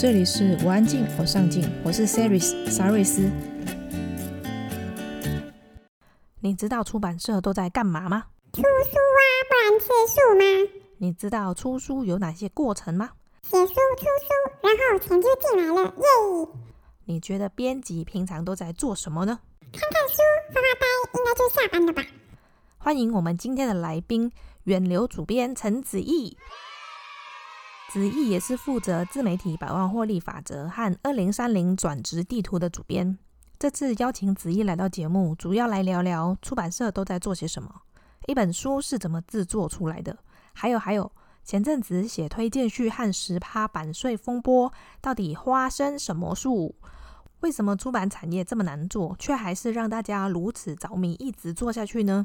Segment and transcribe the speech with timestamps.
[0.00, 3.30] 这里是我安静，我上进，我是 Saris 沙瑞斯。
[6.40, 8.24] 你知道出版社都在干嘛吗？
[8.54, 10.70] 出书啊，不然吃素吗？
[10.96, 13.10] 你知道出书有哪些过程吗？
[13.42, 16.48] 写书、出书，然后钱就进来了，耶！
[17.04, 19.38] 你觉得编辑平常都在做什么呢？
[19.70, 20.16] 看看书，
[20.48, 22.02] 发发呆，应该就下班了吧？
[22.78, 24.32] 欢迎我们今天的来宾，
[24.64, 26.38] 远流主编陈子毅。
[27.90, 33.18] 子毅也是负责自媒体百万获利法则和二零三零转职地图的主编。
[33.58, 37.82] 这次邀请子毅来到节目，主要来聊聊出版社都在做些什么，
[38.28, 40.16] 一本书是怎么制作出来的，
[40.52, 41.10] 还有还有
[41.42, 46.48] 前阵子写推荐序和十趴版税风波，到底发生什么事？
[47.40, 52.24] 为什么出版产业这么难做，却还是让大家如此着迷，一直做下去呢？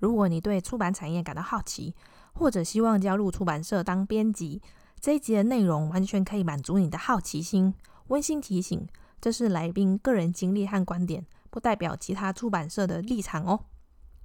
[0.00, 1.94] 如果你对出版产业感到好奇，
[2.34, 4.60] 或者希望加入出版社当编辑，
[5.00, 7.72] 这一集的内容完全可以满足你的好奇心。
[8.08, 8.86] 温馨提醒：
[9.20, 13.60] 这是来宾个人经历和观点，不代表其他出版社的立场哦。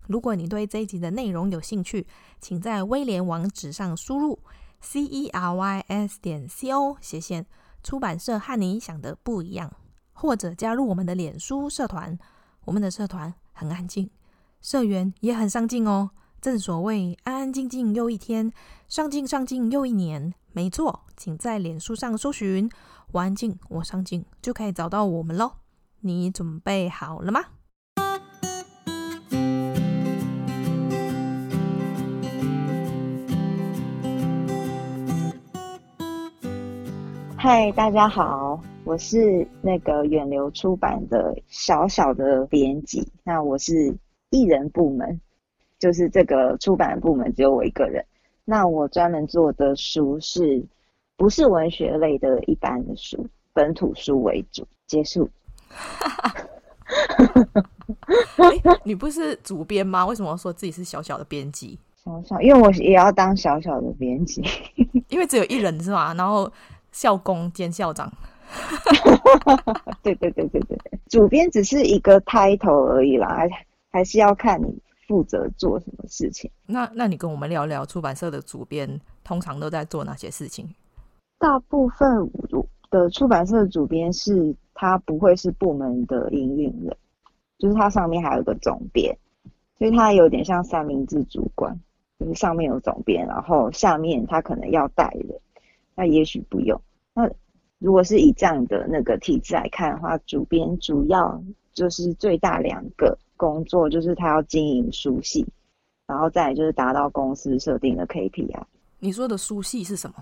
[0.08, 2.08] 如果你对这一集的内容有兴趣，
[2.42, 4.40] 请在威廉网址上输入
[4.82, 7.46] c e r y s 点 c o 斜线
[7.84, 9.72] 出版社和你想的不一样，
[10.14, 12.18] 或者加入我们的脸书社团。
[12.66, 14.10] 我们的社团很安静，
[14.62, 16.10] 社员也很上进哦。
[16.42, 18.52] 正所谓安安静静又一天，
[18.88, 20.34] 上进上进又一年。
[20.56, 22.70] 没错，请在脸书上搜寻
[23.12, 25.54] “我安静，我上镜”，就可以找到我们喽。
[26.02, 27.42] 你准备好了吗？
[37.36, 43.12] 嗨，大家好，我是那个远流出版的小小的编辑。
[43.24, 43.98] 那我是
[44.30, 45.20] 艺人部门，
[45.80, 48.06] 就是这个出版部门只有我一个人。
[48.46, 50.64] 那我专门做的书是，
[51.18, 54.68] 不是文学类的一般的书，本土书为主。
[54.86, 55.30] 结束。
[58.38, 60.06] 欸、你不是主编吗？
[60.06, 61.80] 为什么说自己是小小的编辑？
[62.04, 64.44] 小小，因为我也要当小小的编辑，
[65.08, 66.14] 因为只有一人是吗？
[66.14, 66.52] 然后
[66.92, 68.12] 校工兼校长。
[70.04, 70.78] 对对对对对，
[71.10, 73.50] 主编只是一个 title 而已啦，还
[73.92, 74.78] 还是要看你。
[75.14, 76.50] 负责做什么事情？
[76.66, 80.68] 那那你跟我们聊聊出版社的主编通常都在做哪些事情？
[81.38, 82.28] 大部分
[82.90, 86.98] 的出版社的主编是他不会是部门的营运人，
[87.60, 89.16] 就是他上面还有个总编，
[89.78, 91.80] 所以他有点像三明治主管，
[92.18, 95.40] 就是上面有总编，然后下面他可能要带人，
[95.94, 96.82] 那也许不用。
[97.14, 97.30] 那
[97.78, 101.40] 如果是以这样的那个体制来看的话，主编主要
[101.72, 103.16] 就是最大两个。
[103.38, 105.46] 工作就是他要经营书系，
[106.08, 108.64] 然后再来就是达到公司设定的 KPI。
[109.00, 110.16] 你说的书系是什么？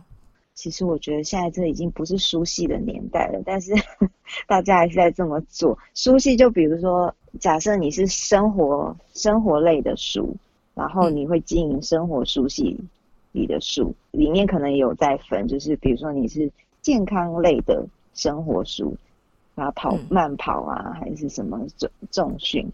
[0.54, 3.74] 其实我觉得现在这已经不是书系的年代了，但是
[4.48, 5.78] 大家还是在这么做。
[5.96, 10.36] 书系就比如说，假设你是生活生活类的书，
[10.74, 12.78] 然后你会经营生活书系
[13.32, 16.52] 里的书，里面可能有在分，就是比如说你是
[16.82, 18.96] 健康类的生活书，
[19.56, 22.70] 然后跑慢跑啊，还是什么重重训。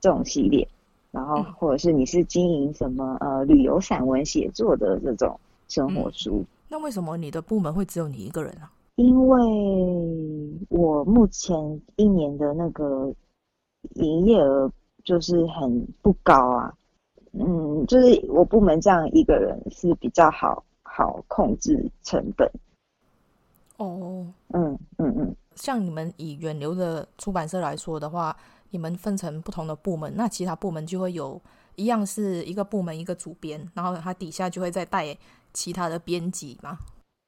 [0.00, 0.66] 这种系列，
[1.10, 5.38] 然后或者是你是经营什么呃旅游散文写作的这种
[5.68, 6.38] 生活书。
[6.38, 8.72] 嗯，那为什么你的部门会只有你一个人啊？
[8.96, 9.38] 因为
[10.68, 13.12] 我目前一年的那个
[13.94, 14.70] 营业额
[15.04, 16.74] 就是很不高啊，
[17.32, 22.50] 嗯，就是我部门这样一个人是比较好好控制成本。
[23.78, 28.36] 哦，嗯嗯嗯，像你们以远流的出版社来说的话。
[28.70, 31.40] 你们分成不同的部门，那其他部门就会有
[31.74, 35.16] 一样是一个部门一个主编，然后他底下就会再带
[35.52, 36.78] 其他的编辑嘛？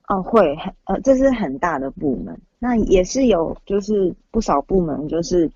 [0.08, 5.50] 哦，会，呃，这是很大的部门，那也是有，就是不少部门就是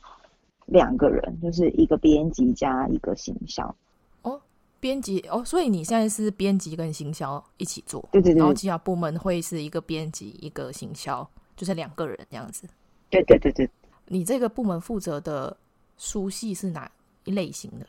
[0.66, 3.74] 两个人，就是一个编辑加一个行销。
[4.22, 4.40] 哦，
[4.80, 12.66] 编辑哦，所以你现在是编辑跟行销一起做，对对对，然后其他部门会是一个编辑一个行销，就是两个人这样子。
[13.10, 13.68] 对对对对，
[14.06, 15.56] 你这个部门负责的。
[15.98, 16.90] 书系是哪
[17.24, 17.86] 一类型的？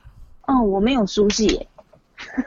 [0.47, 1.67] 哦，我没有书系耶。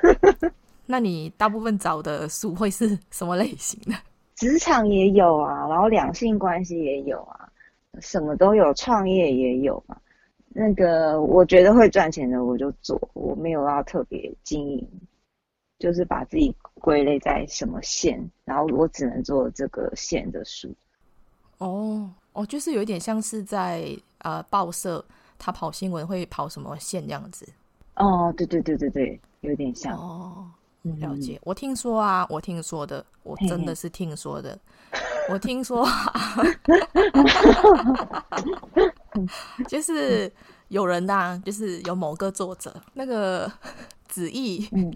[0.86, 3.94] 那你大部分找的书会是什么类型的？
[4.34, 7.48] 职场也有啊，然后两性关系也有啊，
[8.00, 9.96] 什么都有，创业也有嘛。
[10.48, 14.88] 那个我觉得会赚钱的我就做，我没有要特别经营，
[15.78, 20.74] 就是把自己归类在什么线，然后我只能做这个线的书。
[21.58, 25.04] 哦哦，就是有一点像是在呃报社，
[25.40, 27.48] 他跑新闻会跑什么线这样子。
[27.96, 29.96] 哦，对对对对对，有点像。
[29.96, 30.46] 哦，
[30.82, 31.36] 了解。
[31.36, 34.58] 嗯、我听说啊，我听说的，我真的是听说的。
[35.28, 36.12] 我听说、啊，
[39.68, 40.30] 就是
[40.68, 43.50] 有人呐、啊，就是有某个作者，那个
[44.08, 44.92] 子毅，嗯，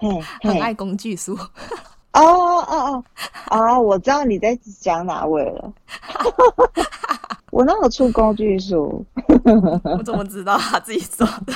[0.42, 1.38] 很爱工具书。
[2.16, 3.04] 哦哦哦
[3.50, 5.72] 哦，我知道你在讲哪位了。
[7.52, 9.04] 我那有出工具书？
[9.84, 11.52] 我怎么知道他自己说的？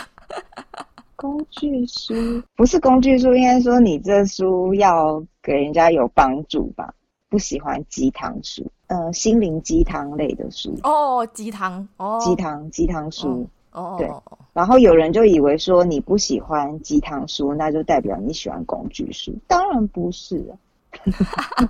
[1.17, 2.15] 工具书
[2.57, 6.95] 不是工具书，应该说你这书要给人家有帮助吧？
[7.29, 10.75] 不喜欢鸡汤书，呃，心灵鸡汤类的书。
[10.83, 13.47] 哦，鸡汤，哦，鸡汤鸡汤书。
[13.73, 14.11] 哦，对。
[14.53, 19.33] 然后有人就以为说你不喜欢鸡汤书，那就代表你喜欢工具书。
[19.47, 20.53] 当然不是啊。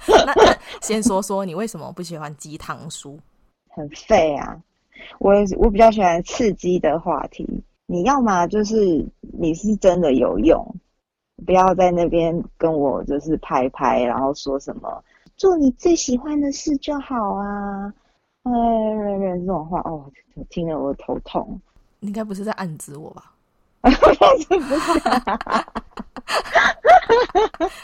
[0.07, 0.35] 那
[0.81, 3.19] 先说说你为什么不喜欢鸡汤书？
[3.69, 4.59] 很废啊！
[5.19, 7.47] 我我比较喜欢刺激的话题。
[7.87, 10.75] 你要嘛就是你是真的有用，
[11.45, 15.05] 不要在那边跟我就是拍拍，然后说什么
[15.37, 17.93] 做你最喜欢的事就好啊，
[18.45, 18.53] 哎，
[19.39, 20.11] 这种话哦，
[20.49, 21.61] 听得我头痛。
[22.01, 23.33] 你应该不是在暗指我吧？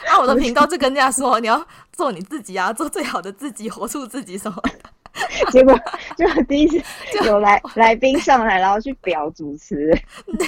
[0.07, 4.71] 啊，我的频道就跟人家说，你要做你自己啊，做最好的自己，活出自己什么的。
[5.51, 5.75] 结果
[6.15, 6.79] 就第一次
[7.25, 9.99] 有来来宾上来，然后去表主持人，
[10.37, 10.47] 对，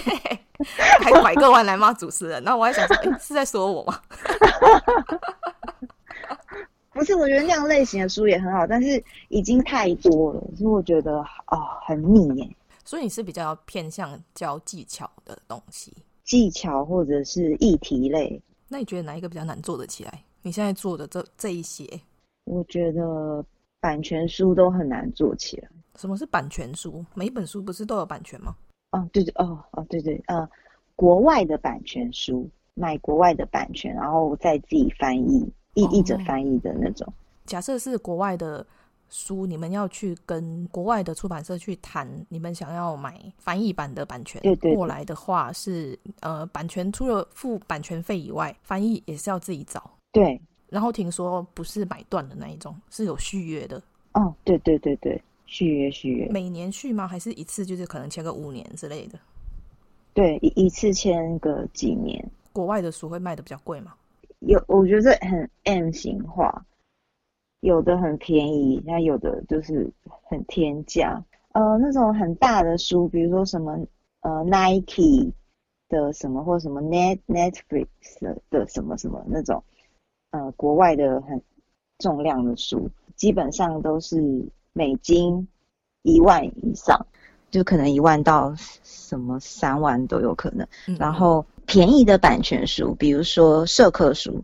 [1.01, 2.44] 还拐个弯来骂主持人。
[2.44, 4.00] 然后我还想说，欸、是在说我吗？
[6.94, 11.18] 不是，我觉得那样类型的书也很好，但是已经太多了，所以我觉得
[11.48, 12.48] 哦很腻耶。
[12.89, 15.94] 所以你是比较偏向教技巧的东西，
[16.24, 18.41] 技巧或者是议题类。
[18.68, 20.24] 那你觉得哪一个比较难做得起来？
[20.41, 21.88] 你现在做的这这一些，
[22.45, 23.45] 我觉得。
[23.81, 25.69] 版权书都很难做起来。
[25.95, 27.06] 什么是版权书？
[27.13, 28.53] 每一本书不是都有版权吗？
[28.92, 30.50] 哦，对对，哦哦，对对，呃，
[30.97, 37.07] 国外的版权书，买国外的版权，然后再自己翻译，译译者翻译的那种。
[37.07, 37.13] 哦，
[37.45, 38.68] 假设是国外的
[39.09, 44.41] 书，你们要去跟国外的出版社去谈，你们想要买翻译版的版权，
[44.75, 49.91] 过来的话是呃，版权除了付版权费以外，翻译也是要自己找。
[50.11, 50.39] 对。
[50.69, 53.81] 然后听说不是买断的那一种，是有续约的。
[54.13, 56.27] 哦，对对对对，续约续约。
[56.29, 57.07] 每年续吗？
[57.07, 59.17] 还是一次就是可能签个五年之类的？
[60.13, 62.23] 对，一一次签个几年。
[62.53, 63.95] 国外的书会卖的比较贵吗？
[64.41, 66.63] 有，我觉得很 M 型化，
[67.61, 69.91] 有的很便宜，那有的就是
[70.29, 71.23] 很天价。
[71.53, 73.77] 呃，那种很大的书，比如说什么
[74.21, 75.33] 呃 Nike
[75.89, 77.88] 的什么，或什么 Net Netflix
[78.50, 79.63] 的什么什么那种。
[80.31, 81.41] 呃，国外的很
[81.97, 85.47] 重量的书，基本上都是美金
[86.03, 87.07] 一万以上，
[87.50, 88.53] 就可能一万到
[88.83, 90.67] 什么三万都有可能。
[91.00, 94.44] 然后便宜的版权书，比如说社科书，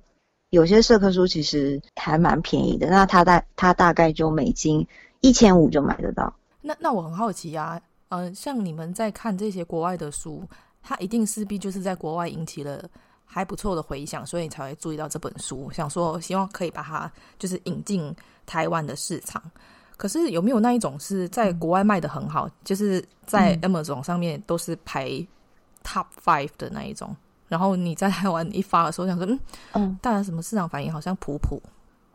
[0.55, 4.87] 有些社科书其实还蛮便宜的，那它大它大概就美金
[5.19, 6.33] 一千五就买得到。
[6.61, 7.79] 那那我很好奇啊，
[8.09, 10.43] 呃，像你们在看这些国外的书，
[10.81, 12.83] 它一定势必就是在国外引起了。
[13.27, 15.69] 还不错的回响，所以你才会注意到这本书。
[15.71, 18.15] 想说，希望可以把它就是引进
[18.45, 19.41] 台湾的市场。
[19.97, 25.09] 可是有没有那一种是在国外卖的很好，嗯、就是在 Amazon 上面都是排
[25.83, 27.13] Top Five 的那一种？
[27.45, 29.39] 嗯、然后你在台湾一发的时候，想说，嗯
[29.73, 31.61] 嗯，大家什么市场反应好像普普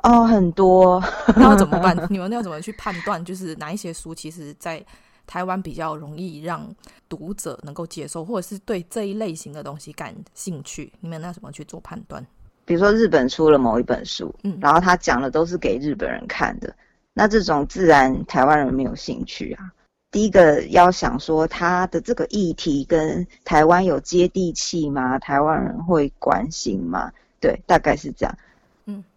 [0.03, 1.03] 哦，很多，
[1.37, 1.97] 那要怎么办？
[2.09, 3.23] 你们要怎么去判断？
[3.25, 4.85] 就是哪一些书其实，在
[5.27, 6.67] 台湾比较容易让
[7.09, 12.25] 读者能够接受，或者是对这一类型的东西感兴趣，你们那怎么去做判断？
[12.65, 16.75] 比如说日本出了某一本书，嗯，然后他讲的都是给日本人看的，
[17.13, 19.71] 那这种自然台湾人没有兴趣啊。
[20.11, 25.19] 第一个要想说他的这个议题跟台湾有接地气吗？
[25.19, 27.11] 台湾人会关心吗？
[27.41, 28.39] 对，大概是这样。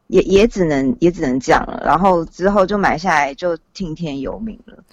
[0.08, 4.84] 也也只能也只能这样了，然后之后就买下来就听天由命了，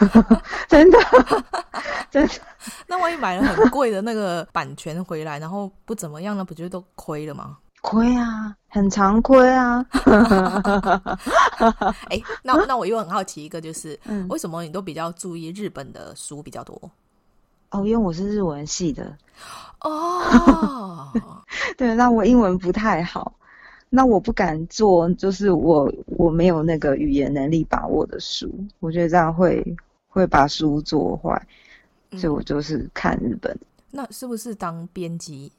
[0.66, 0.98] 真的
[2.10, 2.32] 真的。
[2.88, 7.58] 那万一买了很贵的那个版权回来，然后不怎么样，那不就都亏了吗？
[7.80, 9.84] 亏啊，很常亏啊。
[12.08, 16.78] 哎、欸，那 那我又很好奇一个，就是、嗯、为什么你都比较注意日本的书比较多？
[17.70, 19.16] 哦，因为我是日文系的。
[19.80, 21.08] 哦，
[21.78, 23.32] 对，那我英文不太好。
[23.92, 29.64] 那我不敢做，就是我我没有那个语言能力把握的书，我觉得这样会
[30.08, 31.46] 会把书做坏，
[32.12, 33.52] 所以我就是看日本。
[33.52, 35.50] 嗯、那是不是当编辑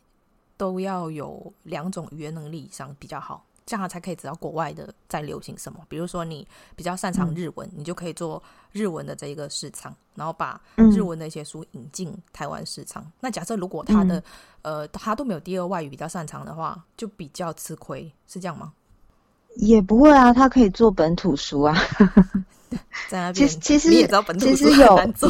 [0.62, 3.44] 都要有两种语言能力以上比较好？
[3.66, 5.80] 这样他才可以知道国外的在流行什么。
[5.90, 8.40] 比如说你比较擅长日文，嗯、你就可以做
[8.72, 13.02] 日文的这一个市场，然后把日文的一些书引进台湾市场。
[13.02, 14.20] 嗯、那假设如果他的、
[14.62, 18.72] 嗯、呃他都没有第二外语比较擅长的话，就比较吃亏，是这样吗？
[19.56, 21.76] 也不会啊，他可以做本土书啊。
[23.10, 25.28] 在那边，其实其实你也知道本土书很难做。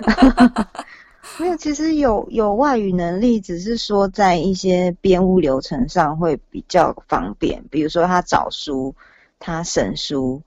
[1.36, 7.62] 没有，其实有有外语能力，只是说在一些编务流程上会比较方便。
[7.70, 8.94] 比如说他找书，
[9.38, 10.42] 他审书，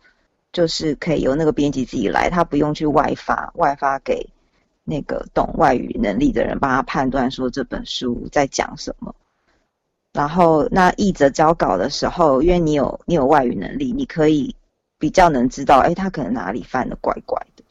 [0.51, 4.29] 就是可以由那个编辑自己来，他不用去外发，外发给
[4.83, 9.15] 那个懂外语能力的人帮他判断说这本书在讲什么。
[10.11, 14.53] 然后那译者交稿的时候，因为你有你有外语能力，你可以
[14.99, 17.63] 比较能知道，哎，他可能哪里翻得怪怪的，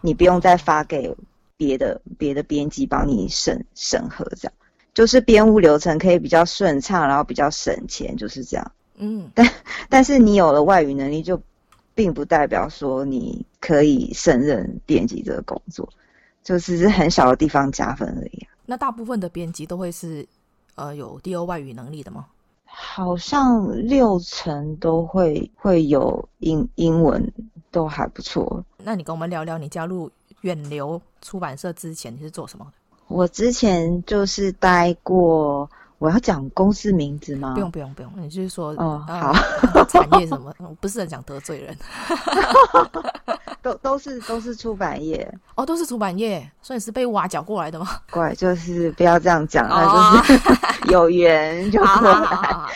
[0.00, 1.12] 你不用再发给。
[1.58, 4.52] 别的别的编辑帮你审审核，这样
[4.94, 8.72] 就是编务流程可以比较顺畅，然后比较省钱，就是这样。
[8.96, 9.46] 嗯，但
[9.88, 11.40] 但是你有了外语能力，就
[11.94, 15.88] 并不代表说你可以胜任编辑这个工作，
[16.42, 18.46] 就只是很小的地方加分而已。
[18.64, 20.26] 那大部分的编辑都会是
[20.76, 22.26] 呃有第二外语能力的吗？
[22.64, 27.32] 好像六成都会会有英英文
[27.72, 28.64] 都还不错。
[28.84, 30.10] 那你跟我们聊聊你加入。
[30.42, 32.72] 远流出版社之前你是做什么的？
[33.08, 35.68] 我之前就是待过，
[35.98, 37.54] 我要讲公司名字吗？
[37.54, 39.32] 不用不用不用，你就是说哦好，
[39.88, 41.76] 产业什么，我不是很想得罪人。
[43.60, 47.88] 都都是都是出版业哦，都是出版业，所以是被挖角过来的吗？
[48.10, 52.68] 怪就是不要这样讲啊，就是有缘就过来。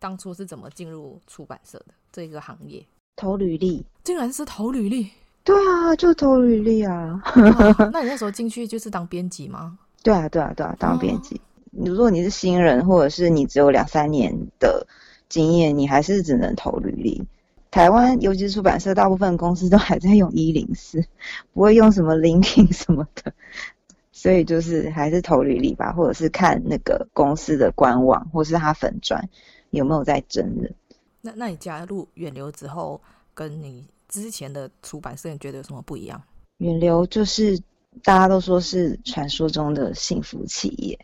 [0.00, 2.84] 当初是怎么进入出版社的这个行业？
[3.14, 5.08] 投履历，竟然是投履历。
[5.46, 7.22] 对啊，就投履历啊。
[7.36, 7.90] 哦。
[7.92, 9.78] 那你那时候进去就是当编辑吗？
[10.02, 11.36] 对啊，对啊，对啊，当编辑。
[11.36, 11.86] 哦。
[11.86, 14.86] 如果你是新人，或者是你只有两三年的
[15.28, 17.24] 经验，你还是只能投履历。
[17.70, 21.04] 台湾尤其是出版社，大部分公司都还在用一零四，
[21.54, 23.32] 不会用什么 LinkedIn 什么的，
[24.10, 29.28] 所以就是还是投履历吧，或者是看那个公司的官网，或是他粉专
[29.70, 30.74] 有没有在征人。
[31.20, 33.00] 那那你加入远流之后，
[33.32, 33.86] 跟你。
[34.22, 36.22] 之前的出版社，你觉得有什么不一样？
[36.58, 37.58] 远流就是
[38.02, 40.98] 大家都说是传说中的幸福企业，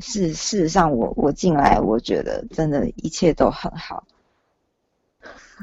[0.00, 4.04] 事事实上我我进来，我觉得真的一切都很好。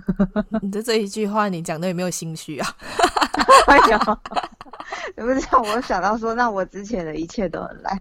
[0.62, 2.68] 你的这一句话，你讲的有没有心虚啊？
[3.68, 4.00] 哎呀，
[5.18, 8.00] 你不知道我想到说，那我之前的一切都很烂，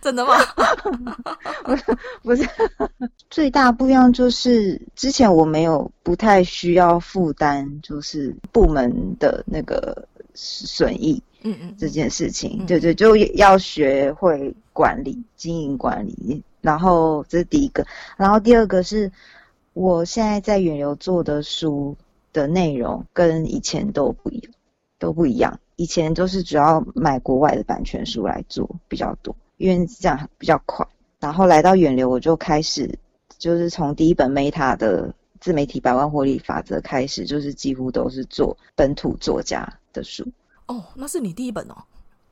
[0.00, 0.34] 真的吗？
[1.62, 1.84] 不是，
[2.22, 2.48] 不是，
[3.30, 19.10] 最大不一样就是之前我没有不太需要负担，就是部门的那个损益，嗯嗯，这件事情，对对，就要学会管理、经营管理，然后这是第一个，然后第二个是。
[19.78, 21.96] 我现在在远流做的书
[22.32, 24.52] 的内容跟以前都不一样，
[24.98, 25.60] 都不一样。
[25.76, 30.84] 以前都是主要买国外的版权书来做比较多，因为这样比较快。
[31.20, 32.98] 然后来到远流，我就开始
[33.38, 40.26] 就是从第一本 Meta 的自媒体百万获利法则开始，就是几乎都是做本土作家的书。
[40.66, 41.76] 哦，那是你第一本哦？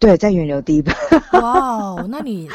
[0.00, 0.92] 对，在远流第一本。
[1.40, 2.48] 哇哦，那你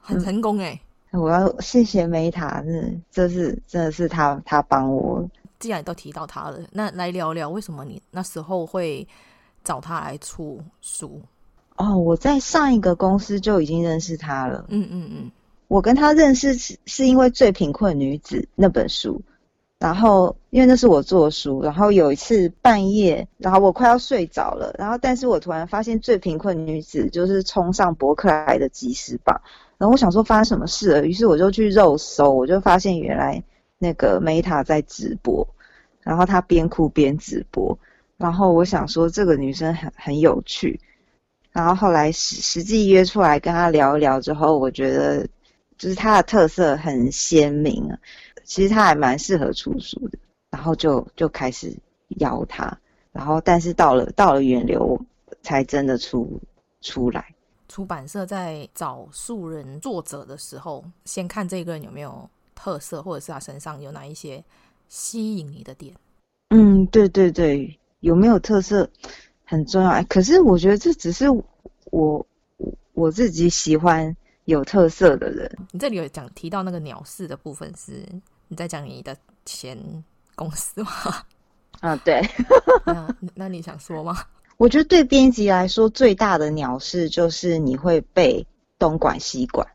[0.00, 0.80] 很成功哎。
[1.12, 5.26] 我要谢谢 Meta，是这是真的是他他帮我。
[5.58, 9.06] 既然都提到他了，那来聊聊为什么你那时候会
[9.64, 11.20] 找他来出书？
[11.76, 14.66] 哦，我在上一个公司就已经认识他了。
[14.68, 15.30] 嗯嗯嗯，
[15.68, 19.22] 我跟他认识是是因为《最贫困女子》那本书，
[19.78, 29.40] 然后因为那是我做书，然后有一次半夜，然后我快要睡着了，然后但是我突然发现《最贫困女子》就是冲上博客来的即时榜。
[29.78, 33.42] 然后我想说发生什么事了，于是我就去肉搜，我就发现原来
[33.78, 35.46] 那个 Meta 在直播，
[36.00, 37.78] 然后她边哭边直播，
[38.16, 40.80] 然后我想说这个女生很很有趣，
[41.52, 45.26] 然后后来实实际约出来跟她聊一聊之后，我觉得
[45.76, 47.98] 就是她的特色很鲜明啊，
[48.44, 50.18] 其实她还蛮适合出书的，
[50.50, 51.76] 然后就就开始
[52.20, 52.78] 邀她，
[53.12, 54.98] 然后但是到了到了远流
[55.42, 56.40] 才真的出
[56.80, 57.26] 出来。
[57.68, 64.42] 出版社在找素人作者的时候，先看这个人有没有特色，或者是他身上有哪一些
[64.88, 65.94] 吸引你的点。
[66.50, 68.88] 嗯，对对对，有没有特色
[69.44, 70.02] 很重要。
[70.04, 71.26] 可是我觉得这只是
[71.90, 72.26] 我
[72.92, 75.50] 我自己喜欢有特色的人。
[75.72, 78.06] 你这里有讲提到那个鸟事的部分是，是
[78.48, 79.76] 你在讲你的前
[80.34, 80.90] 公司吗？
[81.80, 82.22] 啊，对。
[82.86, 84.16] 那那你想说吗？
[84.56, 88.46] 我觉得对编辑来说，最大的鸟事就是你会被
[88.78, 89.66] 东管西管。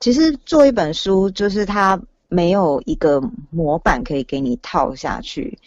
[0.00, 5.58] 其实做一本书，就是它没有一个模板可以给你套下去。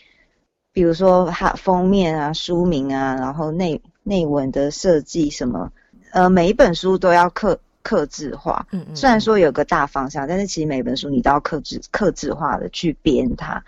[0.74, 5.72] 比如说它封面啊、书名啊，然后内内文的设计什么，
[6.12, 7.60] 呃，每一本书都要刻。
[7.84, 8.68] 克制化。
[8.72, 13.64] 嗯，嗯，虽然说有个大方向，但是其实每本书你都要克制克制化的去编它。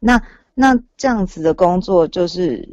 [0.00, 0.20] 那
[0.52, 2.68] 那这样子的工作就是。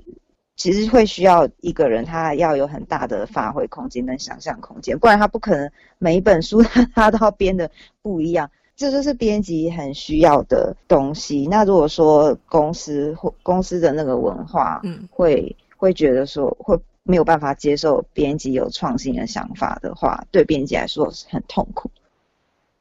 [0.59, 6.61] 其实会需要一个人，他要有很大的发挥空间跟想象空间，不然他不可能每一本书
[6.93, 8.51] 他都要编的不一样。
[8.75, 11.47] 这就是编辑很需要的东西。
[11.49, 21.89] 那如果说公司或公司的那个文化，嗯，会会觉得说会没有办法接受编辑有创新的想法的话，对编辑来说是很痛苦。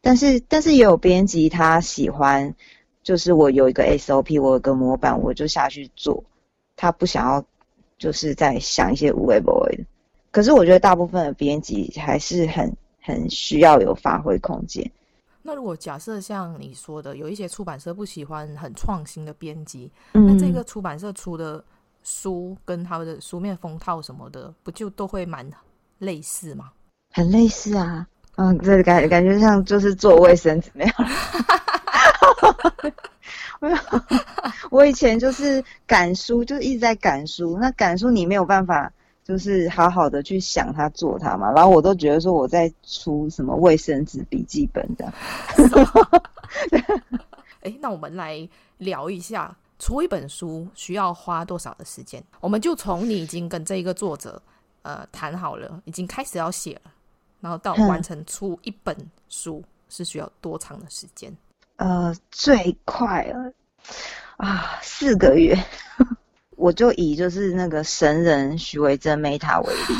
[0.00, 2.52] 但是但是也有编辑他喜欢，
[3.04, 6.24] 就是我有一个 SOP，我有个模板，我就下去做，
[6.74, 7.44] 他不想要。
[7.98, 9.84] 就是在想一些无谓不谓的，
[10.30, 14.88] 可是我觉得大部分的编辑还是很很需要有发挥空间。
[15.42, 21.64] 那如果假设像你说的，有一些出版社不喜欢很创新的编辑，嗯，那这个出版社出的
[22.02, 25.50] 书跟他们的书面封套什么的，不就都会蛮
[25.98, 26.70] 类似吗？
[27.12, 30.94] 很类似啊，嗯，这感感觉像就是做卫生纸那样。
[33.60, 33.76] 没有，
[34.70, 37.58] 我以前就是赶书，就是一直在赶书。
[37.58, 38.92] 那赶书你没有办法，
[39.24, 41.50] 就是好好的去想它做它嘛。
[41.52, 45.12] 然后我都觉得说我在出什么卫生纸笔记本这样。
[47.62, 48.48] 哎，那我们来
[48.78, 52.22] 聊一下，出一本书需要花多少的时间？
[52.40, 54.40] 我们就从你已经跟这一个作者
[54.82, 56.92] 呃谈好了，已经开始要写了，
[57.40, 58.96] 然后到完成出一本
[59.28, 61.36] 书是需要多长的时间？
[61.78, 63.52] 呃，最快了
[64.36, 65.56] 啊，四个月，
[66.56, 69.94] 我就以就是那个神人徐维珍 Meta 为例，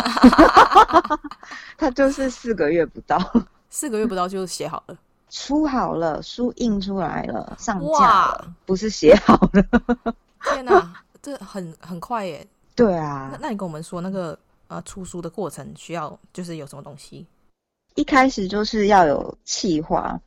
[1.79, 3.17] 他就是四个月不到，
[3.71, 4.97] 四个月不到就写好了，
[5.31, 10.15] 出好了，书印出来了，上架了，不是写好了。
[10.53, 12.45] 天哪，这很很快耶！
[12.75, 17.25] 对啊，那那你跟我们说那个呃出书的过程需要就是有什么东西？
[17.95, 20.21] 一开始就是要有企划。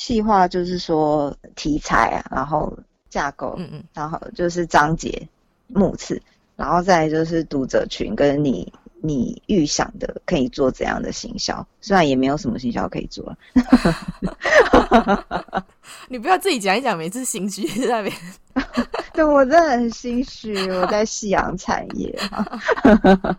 [0.00, 2.74] 企划就是说题材啊，然后
[3.10, 5.28] 架构，嗯嗯，然后就是章节、
[5.66, 6.22] 目次，
[6.56, 13.36] 然后再就是读者群跟你你预想的可以做怎样的行销，虽然也没有什么行销可以做。
[16.08, 18.16] 你不要自己讲一讲，每次心虚在那边。
[19.12, 22.18] 对，我真的很心虚，我在夕阳产业，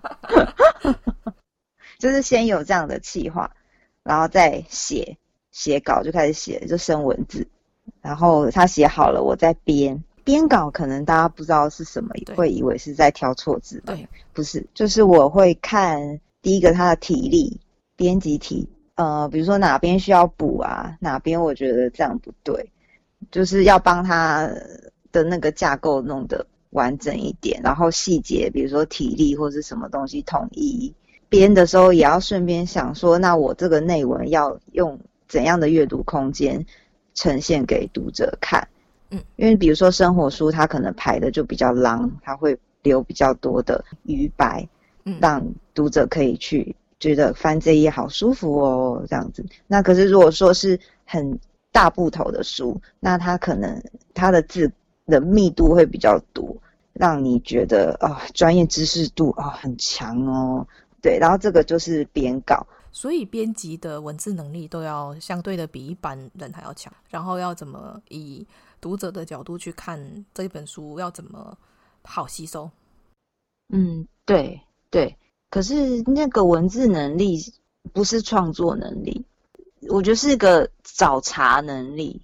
[1.97, 3.49] 就是先有这样的企划，
[4.03, 5.17] 然后再写。
[5.51, 7.47] 写稿就开始写，就生文字，
[8.01, 10.03] 然后他写好了，我再编。
[10.23, 13.81] 编稿可能大家不知道是什么，会以为是在挑错字。
[13.85, 17.59] 对，不是，就是我会看第一个他的体力，
[17.95, 22.71] 编辑体，呃，比如说哪边需要补啊，哪边我觉得这样不对，
[23.31, 24.47] 就是要帮他
[25.11, 30.93] 的那个架构弄得完整一点，然后细节，比如说体力或是什么东西统一。
[31.29, 34.99] 编的时候也要顺便想说，那我这个内文要用。
[35.31, 36.65] 怎样的阅读空间
[37.13, 38.67] 呈现给读者看？
[39.11, 44.67] 嗯，因为比如说生活书，它可能排的就比较 long，它会留比较多的余白，
[45.05, 45.41] 嗯，让
[45.73, 49.45] 读者可以去觉得翻这一页好舒服哦，这样子。
[49.67, 51.39] 那可是如果说是很
[51.71, 53.81] 大部头的书，那它可能
[54.13, 54.69] 它的字
[55.05, 56.57] 的密度会比较多，
[56.91, 60.67] 让你觉得哦，专业知识度啊很强哦。
[61.01, 62.67] 对，然后这个就是编稿。
[62.93, 68.45] 所以编辑的文字能力都要相对的比一般人还要强，然后要怎么以
[68.81, 71.57] 读者的角度去看这一本书，要怎么
[72.03, 72.69] 好吸收？
[73.69, 75.17] 嗯，对对。
[75.49, 77.39] 可是那个文字能力
[77.93, 79.25] 不是创作能力，
[79.87, 82.21] 我觉得是个找茬能力。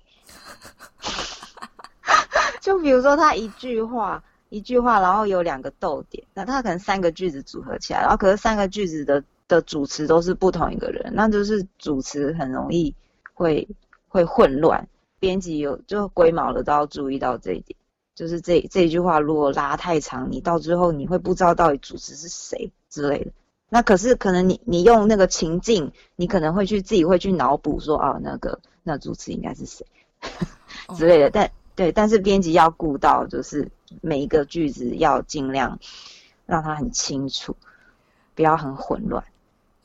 [2.60, 9.24] 就比如说他一句话一句话，然后有两个逗点，那他可能三个句子组合起来，然后可是三个句子的。
[9.48, 12.94] 的主持都是不同一个人，那就是主持很容易
[13.34, 13.68] 会
[14.08, 14.88] 会混乱。
[15.20, 17.76] 编辑有就龟毛的都要注意到这一点，
[18.14, 23.32] 就是这这一句话如果拉太长，你到最后你会不知道到底主持是谁之类的。
[23.70, 29.86] 那可是可能你你用那个情境，你可能会去自己会去脑补说啊，那个那主持应该是谁
[30.96, 31.30] 之类的。
[31.30, 33.70] 但对，但是编辑要顾到就是
[34.02, 35.80] 每一个句子要尽量
[36.46, 37.56] 让它很清楚，
[38.36, 39.24] 不要很混乱。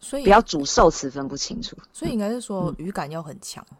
[0.03, 1.75] 所以不要主受词分不清楚。
[1.95, 3.77] 所以应该是说语感要很强，嗯、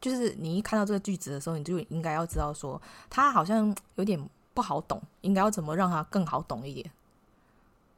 [0.00, 4.18] 就是你一看到这个句子的时候，你就应该要知道说，它好像有点
[4.54, 6.90] 不好懂，应该要怎么让它更好懂一点。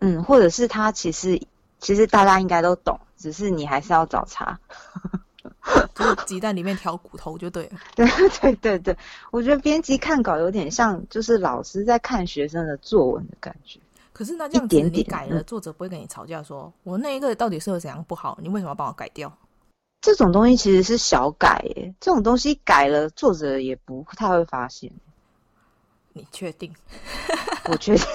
[0.00, 1.40] 嗯，或者是它其实
[1.78, 4.58] 其实大家应该都懂，只是你还是要找茬。
[5.94, 7.78] 就是鸡蛋里面挑骨头就对了。
[7.94, 8.06] 对
[8.40, 8.96] 对对对，
[9.30, 13.78] 我觉得编辑看稿有点像，就是老师在看学生的作文的感觉。
[14.12, 19.32] 可是那这样子你改了，作者不会跟你吵架说，说我那一个到底是有怎样不好，你为什么要帮我改掉？
[20.00, 24.92] 这种东西其实是小改耶，这种东西改了，作者也不太会发现。
[26.12, 26.70] 你确定？
[27.70, 28.06] 我确定。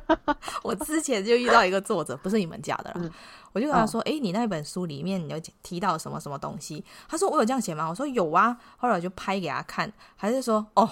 [0.62, 2.96] 我之前就遇到一个作者，不是你们家的啦。
[3.00, 3.10] 嗯、
[3.52, 10.88] 我就跟他说：“哎、哦欸，你那本书里面你有提到什么什么东西？”他说：“我有这样写吗？”我说：“有啊。”后来我就拍给他看，还是说：“哦，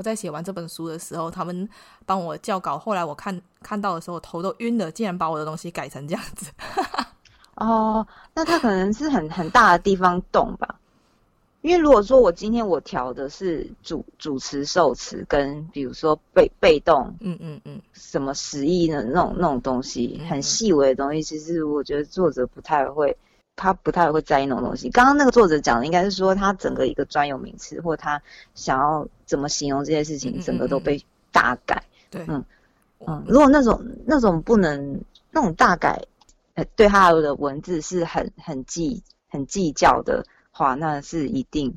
[0.00, 1.68] 我在写完这本书的时候，他们
[2.06, 2.78] 帮我校稿。
[2.78, 6.50] 后来我看看到的时候，头都晕了，竟然把我的东西改成这样子。
[7.56, 10.76] ”哦，那他可能是很很大的地方动吧。
[11.60, 23.14] 因为如果说我今天我调的是主主词受词跟比如说被被动，嗯嗯嗯，什么实义的那种那种东西，很细微的东西，其实我觉得作者不太会，
[23.54, 24.88] 他不太会在意那种东西。
[24.88, 28.22] 刚刚那个作者讲的应该是说他整个一个专有名词，或他
[28.54, 31.80] 想要怎么形容这些事情，整个都被大改。
[32.10, 32.44] 对，嗯
[33.06, 36.02] 嗯，如果那种那种不能那种大改，
[36.54, 40.26] 呃，对他的文字是很很计很计较的。
[40.52, 41.72] 话那是一定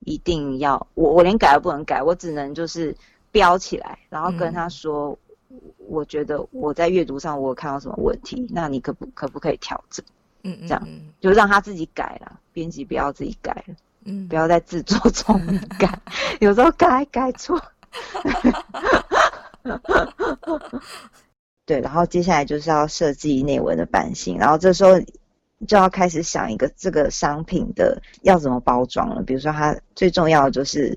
[0.00, 2.96] 一定要我我连改都不能改，我只能就是
[3.30, 5.16] 标起来，然后跟他说，
[5.50, 10.04] 嗯、我觉得我在阅读上我有看到什么问题，那你可不可不可以调整？
[10.42, 10.88] 嗯，嗯，嗯，这样
[11.20, 13.74] 就让他自己改了，编辑不要自己改了，
[14.06, 16.00] 嗯，不要再自作聪明改，
[16.40, 17.60] 有时候改改错。
[21.66, 24.92] 对，然后接下来就是要设计内文的版型，然后这时候。
[25.66, 29.22] 就要开始想一个这个商品的要怎么包装了。
[29.22, 30.94] 比如说，它最重要的就是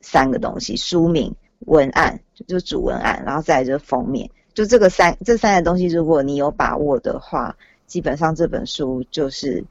[0.00, 1.34] 三个东西：书名、
[1.66, 4.30] 文案，就是主文案，然后再来就是封面。
[4.54, 7.52] 就这个三这三个东西，如果你有把握的话，
[7.88, 9.64] 基本上这本书就是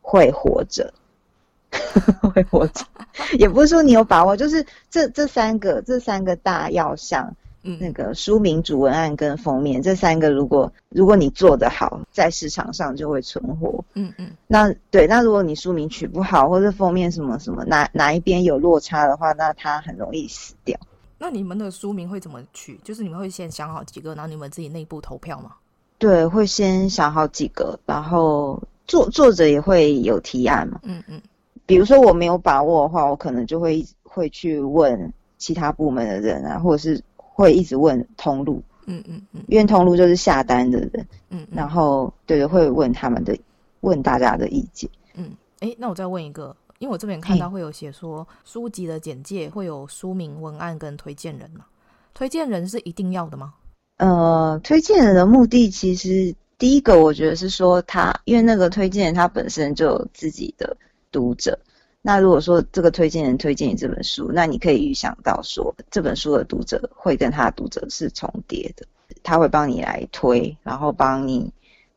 [0.00, 0.90] 会活着，
[2.32, 2.84] 会活着。
[3.38, 7.34] 也不是说你有把握，就是这这三个这三个大要项。
[7.66, 13.82] 嗯，那个书名、主文案跟封面这三个，如果如果你做得好，在市场上就会存活。
[13.94, 20.78] 嗯嗯，那对，那如果你书名取不好，或者封面什么什么哪哪一边有落差的话，那它很容易死掉。
[21.16, 22.78] 那你们的书名会怎么取？
[22.84, 25.52] 就是你们会先想好几个，然后你们自己内部投票吗？
[25.96, 30.78] 对，会先想好几个，然后作作者也会有提案嘛。
[30.82, 31.18] 嗯嗯，
[31.66, 37.02] 比如说我没有把握的话，我可能就会会去问其他部门的人啊，或者是。
[37.36, 40.90] 会一直问通路，嗯嗯嗯，因为通路就是下单的人，
[41.30, 43.36] 嗯，嗯，然后对对，会问他们的，
[43.80, 51.64] 问大家的意见，嗯，哎，那我再问一个，因为我这边看到会有写说书籍的简介会有书名、文案跟推荐人嘛，
[52.14, 53.54] 推荐人是一定要的吗？
[53.96, 60.76] 呃，推荐人的目的其实第一个我觉得是说他，因为那个推荐人他本身就有自己的
[61.14, 61.56] 读者。
[62.02, 68.84] 那如果说这个推荐人推荐你这本书，那你可以预想到说这本书的读者会跟他的读者是重叠的，
[69.22, 71.50] 他会帮你来推，然后帮你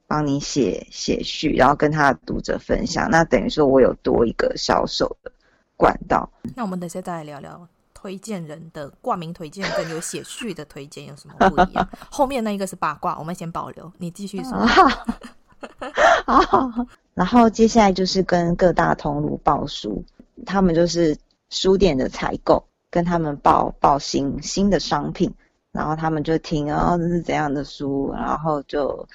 [0.06, 3.10] 帮你写写序，然后跟他的读者分享。
[3.10, 5.32] 那等于说我有多一个销售的
[5.76, 6.30] 管道。
[6.56, 11.86] 那我们等下再来聊聊推荐人的挂名推荐跟有写序的推荐有什么不一样。
[12.10, 13.92] 后面那一个是八卦，我们先保留。
[13.98, 14.54] 你继续说。
[16.26, 16.72] 好，
[17.18, 20.04] 然后接下来就是跟各大通路报书，
[20.46, 21.18] 他们就是
[21.50, 25.34] 书店的采购，跟他们报报新新的商品，
[25.72, 29.08] 然后他们就听哦，这是怎样的书，然后就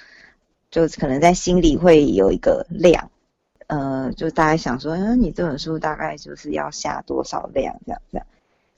[0.69, 3.09] 就可能在心里会有一个量，
[3.67, 8.27] 呃，就大概想说，嗯，你这本书大概就是要下多少量，这样这样，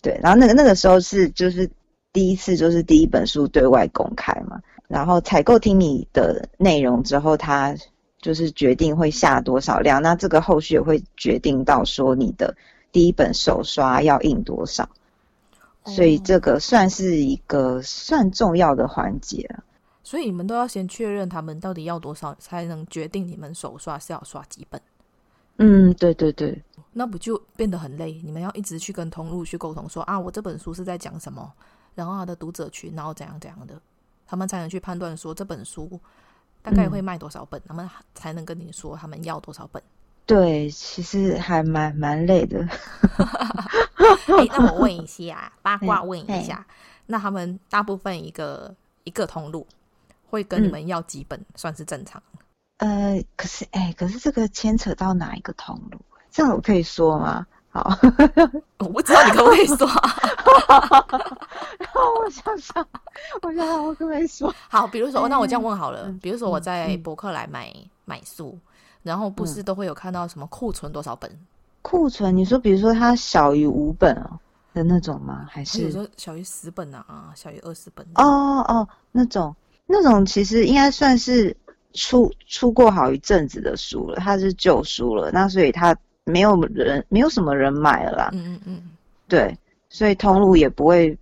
[0.03, 1.67] 对，然后那个那个时候是就是
[2.13, 4.61] 第一次，就是第一本书对外公开嘛。
[4.88, 7.75] 然后采购听你的内容之后，他
[8.21, 10.01] 就是决定会下多少量。
[10.01, 12.56] 那这个后续也会决定到说你的
[12.91, 14.89] 第一本手刷要印多少。
[15.86, 19.63] 所以这个算是一个算重要的环节了。
[20.04, 24.82] 所以你们都要先确认他们到底要多少，才能决定你们手刷是要刷几本。
[25.58, 26.60] 嗯，对对对。
[26.91, 28.19] 那不就变得很累？
[28.23, 31.54] 你们要一直去跟通路去沟通说，说啊，我这本书是在讲什么，
[31.93, 33.80] 然后他的读者群，然后怎样怎样的。
[34.25, 35.99] 他们才能去判断说这本书
[36.65, 39.82] 大概会卖多少本，嗯、他们才能跟你说他们要多少本。
[40.25, 42.60] 对，其实还蛮蛮累的。
[44.28, 46.65] 欸、那我问一下，八卦问一下，
[47.06, 49.67] 那他们大部分一个一个通路
[50.28, 52.21] 会跟你们要几本算是正常？
[52.78, 56.01] 呃，可是哎，可是这个牵扯到哪一个通路？
[56.32, 57.45] 这样我可以说吗？
[57.75, 57.99] 好，
[58.79, 59.85] 我不知道你可不可以说。
[61.77, 62.88] 然后我想想，
[63.41, 64.55] 我想想，我可不可以说？
[64.69, 68.57] 好，比如说，那我这样问好了，嗯、比如说我在博客来买、嗯、买书，
[69.03, 71.29] 然后不是都会有看到什么库存多少本？
[71.81, 72.38] 库存？
[72.38, 74.39] 你说，比如说它小于五本哦
[74.73, 75.45] 的那种吗？
[75.49, 75.91] 还是？
[75.91, 77.03] 说小于十本啊？
[77.09, 78.07] 啊，小于二十本？
[78.15, 79.53] 哦哦，那种
[79.85, 81.53] 那种其实应该算是
[81.91, 85.93] 出出过好一阵子的书了，它是旧书了，那所以它。
[86.25, 88.29] 没有人，没有什么人买了啦。
[88.33, 88.91] 嗯嗯嗯，
[89.27, 89.57] 对，
[89.89, 91.17] 所以通路也不会，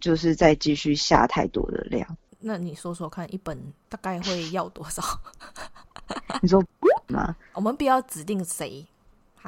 [0.00, 2.04] 就是再继续下太多的量。
[2.40, 3.56] 那你说说看，一本
[3.88, 5.02] 大概会要多少？
[6.40, 6.60] 你说
[7.06, 7.36] 吗？
[7.52, 8.84] 我们不要指定谁，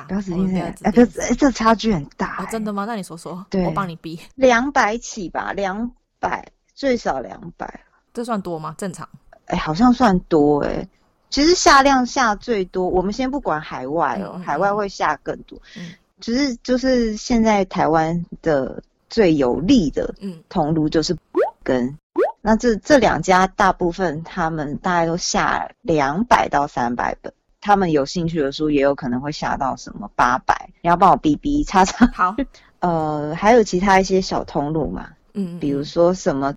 [0.06, 0.60] 不要指定谁。
[0.60, 2.44] 哎，这这差距很大。
[2.44, 2.84] 哦，真的吗？
[2.84, 4.20] 那你说说，对，我帮你逼。
[4.36, 7.80] 两百起吧，两百，最少两百。
[8.12, 8.74] 这算多吗？
[8.78, 9.08] 正常？
[9.46, 10.88] 哎，好像算多哎。
[11.34, 15.60] 其实下量下最多，我们先不管海外哦，海外会下更多。
[15.76, 20.40] 嗯，只是就是现在台湾的最有利的嗯。
[20.48, 21.16] 通路就是
[21.64, 21.98] 跟，嗯、
[22.40, 32.08] 那这这两家大部分他们大概都下两百到三百本，他们有兴趣的书也有可能会下到什么八百，你要帮我逼逼叉叉。
[32.14, 32.36] 好，
[32.78, 36.54] 呃，还有其他一些小通路嘛，嗯，嗯，比如说什么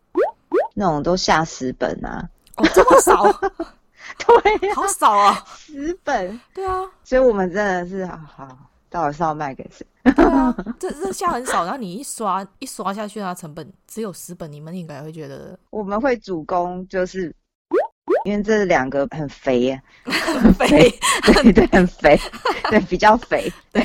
[0.75, 3.25] 那种都下十本啊，哦，这么少。
[4.59, 6.39] 对、啊， 好少啊，十本。
[6.53, 8.57] 对啊，所以我们真的是好好，
[8.89, 9.85] 到底是要卖给谁？
[10.15, 17.33] 对啊，这这下很少，然后你一刷一刷下去，它成本只有十本，你们应该会觉得我们会主攻，就是
[18.23, 20.89] 因为这两个很肥呀，很肥，
[21.23, 22.19] 对对，很肥，
[22.69, 23.83] 对，比较肥，对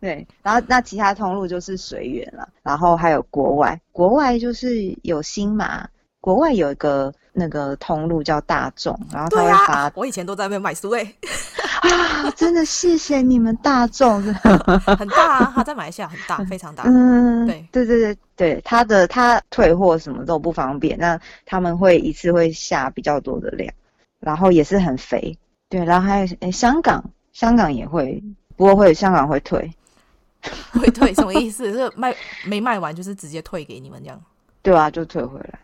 [0.00, 0.26] 对。
[0.42, 5.88] 然后那其他通路就是随缘了，然后还有国外，国外就是有新马，
[6.22, 7.12] 国外有一个。
[7.34, 9.72] 那个通路叫大众，然后他会发。
[9.84, 11.16] 啊、我以前都在那边买书诶。
[11.80, 14.20] 啊，真的谢谢你们大众，
[14.98, 16.84] 很大啊，他在马来西亚很大，非常大。
[16.86, 23.72] 嗯，对对对对对，他的他退货什么都不方便，那他们会一次会下比较多的量，
[24.20, 25.34] 然后也是很肥。
[25.70, 28.22] 对，然后还有香港香港也会，
[28.58, 29.72] 不过会香港会退，
[30.78, 31.72] 会退什么意思？
[31.72, 34.22] 是卖没卖完就是直接退给你们这样？
[34.60, 35.58] 对啊，就退回来。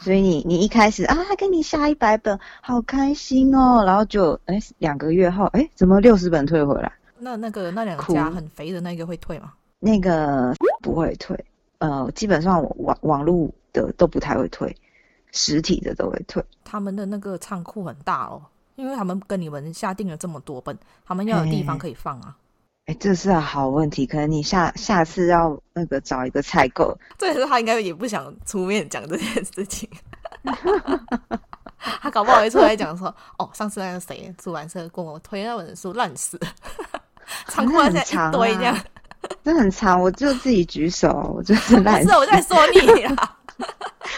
[0.00, 6.92] 所以你你一开始啊，他给你下一百本，好开心哦，然后就哎两个月后哎，怎么六十本退回来？
[7.18, 9.52] 那那个那两家很肥的那个会退吗？
[9.80, 11.38] 那个不会退，
[11.78, 14.74] 呃，基本上网网络的都不太会退，
[15.32, 16.44] 实体的都会退。
[16.64, 18.42] 他们的那个仓库很大哦，
[18.76, 22.36] 因为他们跟你们下定了这么多本，他们要有地方可以放啊。
[22.88, 26.96] 哎，这是个好问题，可能你下下次要那个找一个采购。
[27.18, 29.86] 这也是他应该也不想出面讲这件事情，
[32.00, 36.40] 他搞不好会出来讲说：“哦，上次那个谁出版社跟我推那本书烂死，
[37.48, 38.74] 仓库现在一堆这样，
[39.44, 42.06] 这很长，我就自己举手，我就是烂死。
[42.06, 43.36] 不是我在说你 啊，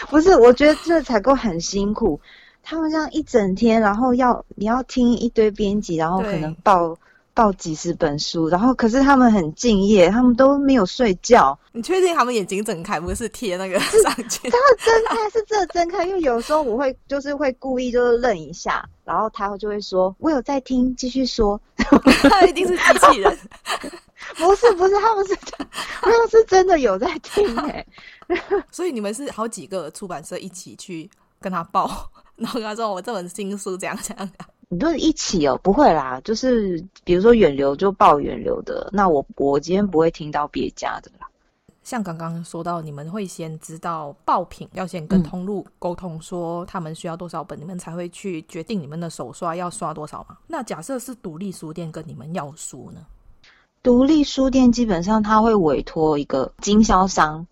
[0.09, 2.17] 不是，我觉得这采购很辛苦，
[2.63, 6.97] 他们这样一整天，然后要你要听一堆编辑，然后可能报。
[7.33, 11.57] 报几十本书，然后可是他们很敬业，他们都没有睡觉。
[11.71, 14.49] 你确定他们眼睛睁开，不是贴那个上去？
[14.49, 21.59] 他睁开是真的睁开，因为有时候我会就是会故意就是愣一下，然后他就会说：“我有在听，继续说。
[22.29, 23.37] ”他一定是机器人，
[24.35, 25.35] 不是不是，他们是
[26.01, 27.85] 他们是真的有在听哎。
[28.71, 34.29] 所以你们是好几个出版社一起去跟他报，然后跟他说：“我这本新书这样这样。”
[34.73, 35.59] 你都是一起哦？
[35.61, 41.27] 不会啦，就是比如说远流就报远流的，那我我今天不会听到别家的啦。
[41.83, 50.37] 像刚刚说到，你们会先知道爆品，要先跟通路沟通，说他们需要多少本，嗯、你们才会去决定你们的手刷要刷多少嘛？
[50.47, 53.05] 那假设是独立书店跟你们要书呢？
[53.83, 57.45] 独立书店基本上他会委托一个经销商，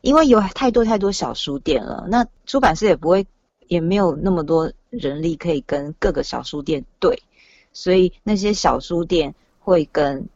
[0.00, 3.26] 因为有太多太多小书店了，那出版社也不会。
[3.68, 7.22] 也没有那么多人力可以跟各个小书店对，
[7.72, 10.26] 所以那些小书店会跟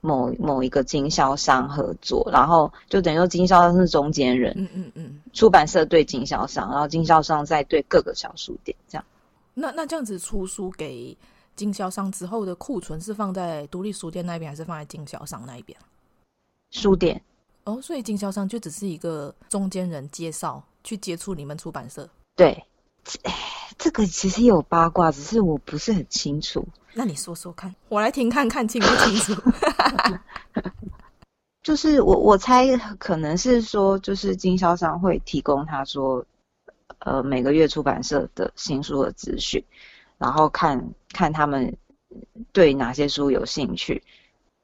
[0.00, 9.04] 某某一个经销商合作，然后就等于说经销商是中间人，嗯嗯嗯，出版社对经销商，然后经销商再对各个小书店，这样。
[9.54, 11.16] 那那这样子出书给
[11.56, 15.76] 经销商之后的库存是放在独立书店那边，还是放在经销商那一边？
[16.70, 17.20] 书店。
[17.64, 22.08] 哦，所以经销商就只是一个中间人介绍去接触你们出版社。
[22.36, 22.64] 对，
[23.22, 23.34] 哎，
[23.78, 26.68] 这个其实有八卦，只是我不是很清楚。
[26.92, 29.42] 那你说说看，我来听看看清不清楚。
[31.62, 36.24] 就是我我猜可能是说，就是经销商会提供他说，
[37.00, 39.64] 呃，每个月出版社的新书的资讯，
[40.18, 41.76] 然后看看他们
[42.52, 44.02] 对哪些书有兴趣，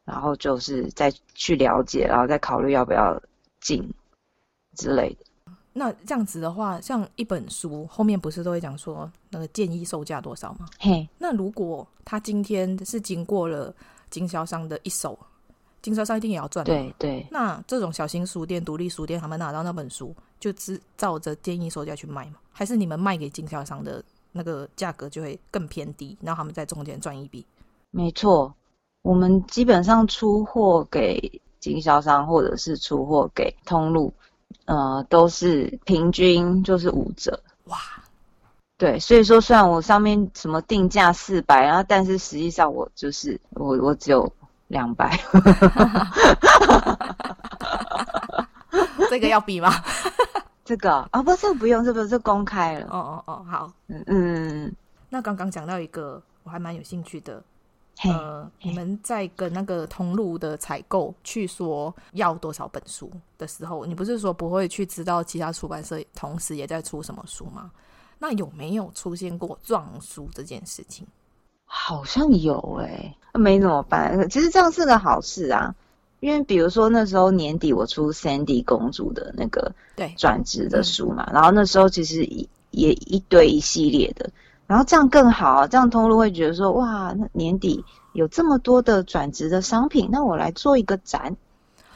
[0.04, 3.20] 然后就是再去了解，然后再考虑要不要
[3.60, 3.92] 进
[4.76, 5.24] 之类的。
[5.74, 10.66] 那这样子的话，像一本书后面不是都会讲说那个建议售价多少吗？
[10.78, 13.74] 嘿，那如果他今天是经过了
[14.10, 15.18] 经销商的一手，
[15.80, 16.62] 经销商一定也要赚。
[16.64, 17.26] 对对。
[17.30, 22.34] 那这种小型书店、独立书店，他们拿到那本书，就只照着建议售价去卖吗？
[22.52, 27.46] 还是你们卖给经销商的那个价格就会更偏低，然后他们在中间赚一笔？
[27.90, 28.54] 没错，
[29.00, 34.12] 我们基本上出货给经销商，或者是出货给通路。
[34.64, 37.78] 呃，都是平均就是五折哇，
[38.78, 44.32] 对，所以说虽然我上面什么定价四百，然后但是实际上我就是我我只有
[44.68, 45.18] 两百，
[49.10, 49.72] 这个要比吗？
[50.64, 52.86] 这个啊、哦、不，这个不用，这个是公开了。
[52.90, 54.72] 哦哦哦，好，嗯嗯，
[55.08, 57.42] 那刚刚讲到一个我还蛮有兴趣的。
[58.04, 67.70] 呃，你们在跟那个通路的采购去说要多少本书的时候，你不是说不会去知道其他出版社同时也在出什么书吗？
[68.18, 71.06] 那有没有出现过撞书这件事情？
[71.64, 74.28] 好像有诶、欸，没怎么办。
[74.28, 75.72] 其实这样是个好事啊，
[76.20, 82.24] 因为比如说那时候年底我出 Sandy 公主的那个对转职的书嘛，然后那时候其实
[82.70, 84.28] 也一堆一系列的。
[84.72, 91.36] 然后这样更好啊，这样通路会觉得说，哇，那年底有这么多的转职的商品，那我来做一个展，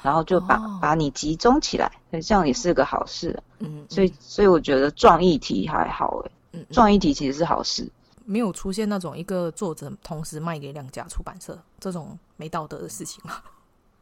[0.03, 3.41] 然后就把、哦、把你集中起来，这样也是个好事、啊。
[3.61, 7.91] 嗯，嗯，所以所以我觉得撞议题还好诶，嗯，嗯，撞议题其实是好事，
[8.27, 13.37] 没有出现那种一个作者同时卖给两家出版社这种没道德的事情吗？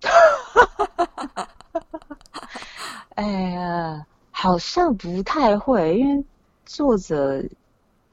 [3.14, 6.24] 哎呀，好像不太会，因为
[6.66, 7.40] 作者。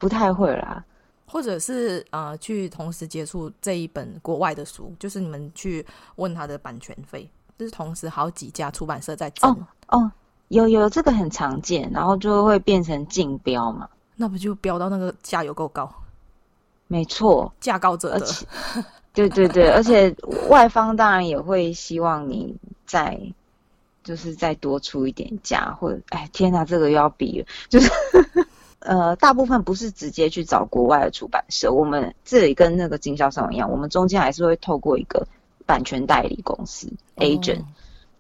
[0.01, 0.83] 不太会啦，
[1.27, 5.85] 或者是呃，去同时接触这一本国外的书，就是你们去
[6.15, 9.51] 问他的版权费，就是同时好几家出版社在争。
[9.51, 10.11] 哦哦，
[10.47, 15.87] 有有这个很常见，然后就会变成竞标嘛，那不就标到那个价有够高？
[16.87, 18.25] 没错，价高者得。
[19.13, 20.15] 对对对，而且
[20.49, 22.55] 外方当然也会希望你
[22.87, 23.21] 再
[24.03, 27.91] 就是再多出一点价，或者哎天哪，这个又要比了，就是。
[28.82, 35.28] 呃，大部分不是直接去找国外的出版社，我们这里跟那个经销商一样，我们中间还是会透过一个
[35.67, 37.63] 版权代理公司 agent，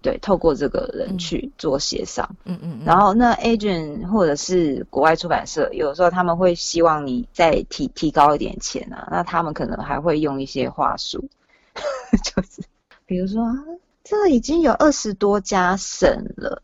[0.03, 2.35] 对，透过这个人去做协商。
[2.45, 11.27] 嗯嗯，然后那 agent 或者是国外出版社，有时候他们会希望你再提提高一点钱啊，那他们可能还会用一些话术，
[12.23, 12.61] 就是
[13.07, 13.55] 比如说啊，
[14.03, 16.61] 这个已经有二十多家省了。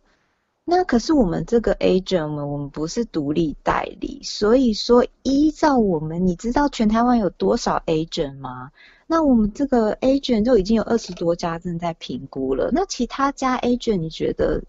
[0.70, 8.70] 那可是我们这个 agent 们，我们不是独立代理，所以说依照我们，你知道全台湾有多少 agent 吗？
[9.08, 12.70] 那我们这个 agent 就已经有二十多家正在评估了。
[12.74, 14.62] 那其他家 agent 你觉得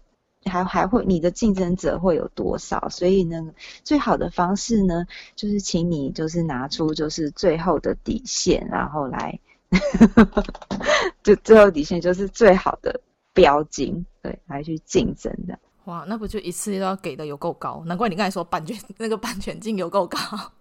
[0.45, 2.87] 还还会你的竞争者会有多少？
[2.87, 9.37] 所以呢，最好的方式呢，就是请你就是拿出就是最后的底线，然后来，
[11.23, 13.01] 就最后底线就是最好的
[13.33, 15.59] 标金，对，来去竞争的。
[15.89, 17.81] 哇，那不就一次都要给的有够高？
[17.87, 20.17] 难怪你刚才说版权那个版权金有够高，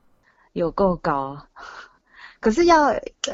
[0.55, 1.39] 有够高。
[2.41, 2.85] 可是要，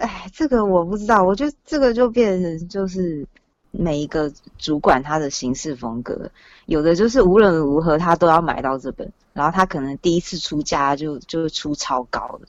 [0.00, 1.22] 哎，这个我不知道。
[1.22, 3.24] 我觉得这个就变成就是
[3.70, 6.28] 每一个主管他的行事风格，
[6.66, 12.48] 有的就是无论如何他都要买到这本，然后他可能第一次出价就就出超高的，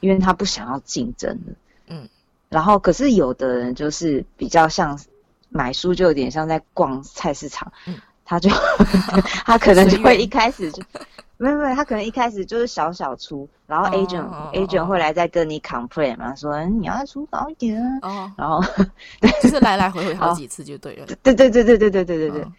[0.00, 1.52] 因为他不想要竞争的。
[1.88, 2.08] 嗯，
[2.48, 4.98] 然后可是有的人就是比较像
[5.50, 7.70] 买书，就有点像在逛菜市场。
[7.86, 7.98] 嗯。
[8.26, 8.50] 他就
[9.46, 10.82] 他可能就会一开始就
[11.38, 14.54] 没有没有，他可能一开始就是小小出，然后 agent、oh, oh, oh, oh.
[14.54, 18.30] agent 会来再跟你 complain 嘛，说你要出高一点啊，oh.
[18.38, 18.62] 然后
[19.42, 21.04] 就是来来回回好几次就对了。
[21.22, 22.42] 对对对对对对对对对。
[22.42, 22.52] Oh.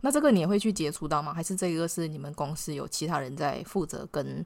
[0.00, 1.34] 那这个你也会去接触到吗？
[1.34, 4.44] 还是这个是你们公司有其他人在负责跟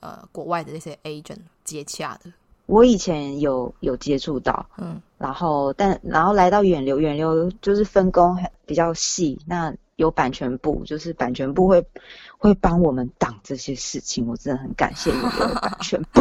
[0.00, 2.30] 呃国外的那些 agent 接洽的？
[2.66, 8.36] 我以前有有接触到，嗯，然后但然后来到远流，远流就是分工
[8.66, 9.74] 比较细，那。
[9.96, 11.84] 有版权部，就是版权部会
[12.36, 16.20] 会帮我们挡这些事情，我真的很感谢你的版权部。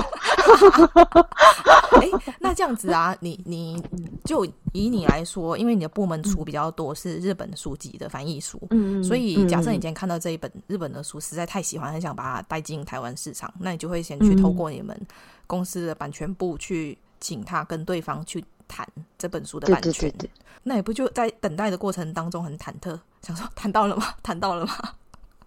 [1.99, 3.81] 哎、欸，那这样子啊，你你
[4.25, 14.99] 就以你来说，因为你的部门出比较多是日本书籍的翻译书，嗯，所以假设你今天看到这一本日本的书，实在太喜欢，很想把它带进台湾市场，那你就会先去透过你们
[15.47, 19.91] 公司的版权部去请他跟对方去谈这本书的版权。
[19.91, 20.29] 对对对对
[20.63, 24.05] 那也不就在等待的过程当中很忐忑，想说 谈到了吗？
[24.21, 24.73] 谈到了吗？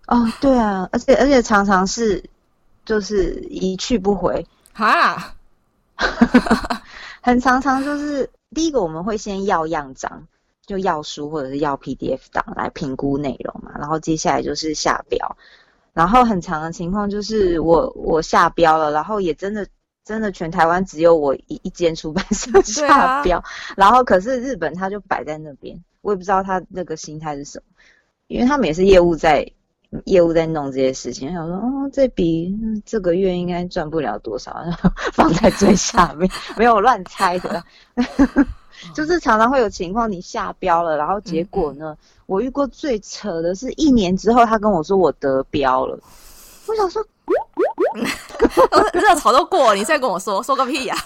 [0.08, 2.24] 哦，对啊，而且而且常常是
[2.84, 5.34] 就是一去不回，哈，
[7.22, 10.26] 很常常就是第一个我们会先要样章，
[10.64, 15.36] 就要书或者是要 PDF 档来评估内容嘛，然后接下来就是下标，
[15.92, 19.66] 然后很长的情况就是我我下标了，然后也真的
[20.04, 23.44] 真的全台湾只有我一一间出版社下标，啊、
[23.76, 27.64] 然后可是日本它就摆在那边，我也不知道他那个心态是什么，
[28.28, 29.44] 因为他们也是业务在。
[30.04, 32.52] 业务在弄这些事情，想说哦，这笔
[32.84, 36.28] 这个月应该赚不了多少，然后 放在最下面，
[36.58, 37.64] 没有乱猜的，
[38.92, 45.98] 就是常常会有情况，你下标了，然后结果呢，嗯、我遇过最扯的是一年之后，他跟我说我得标了，
[46.66, 47.02] 我想说，
[48.92, 50.96] 热潮都过了，你再跟我说说个屁呀、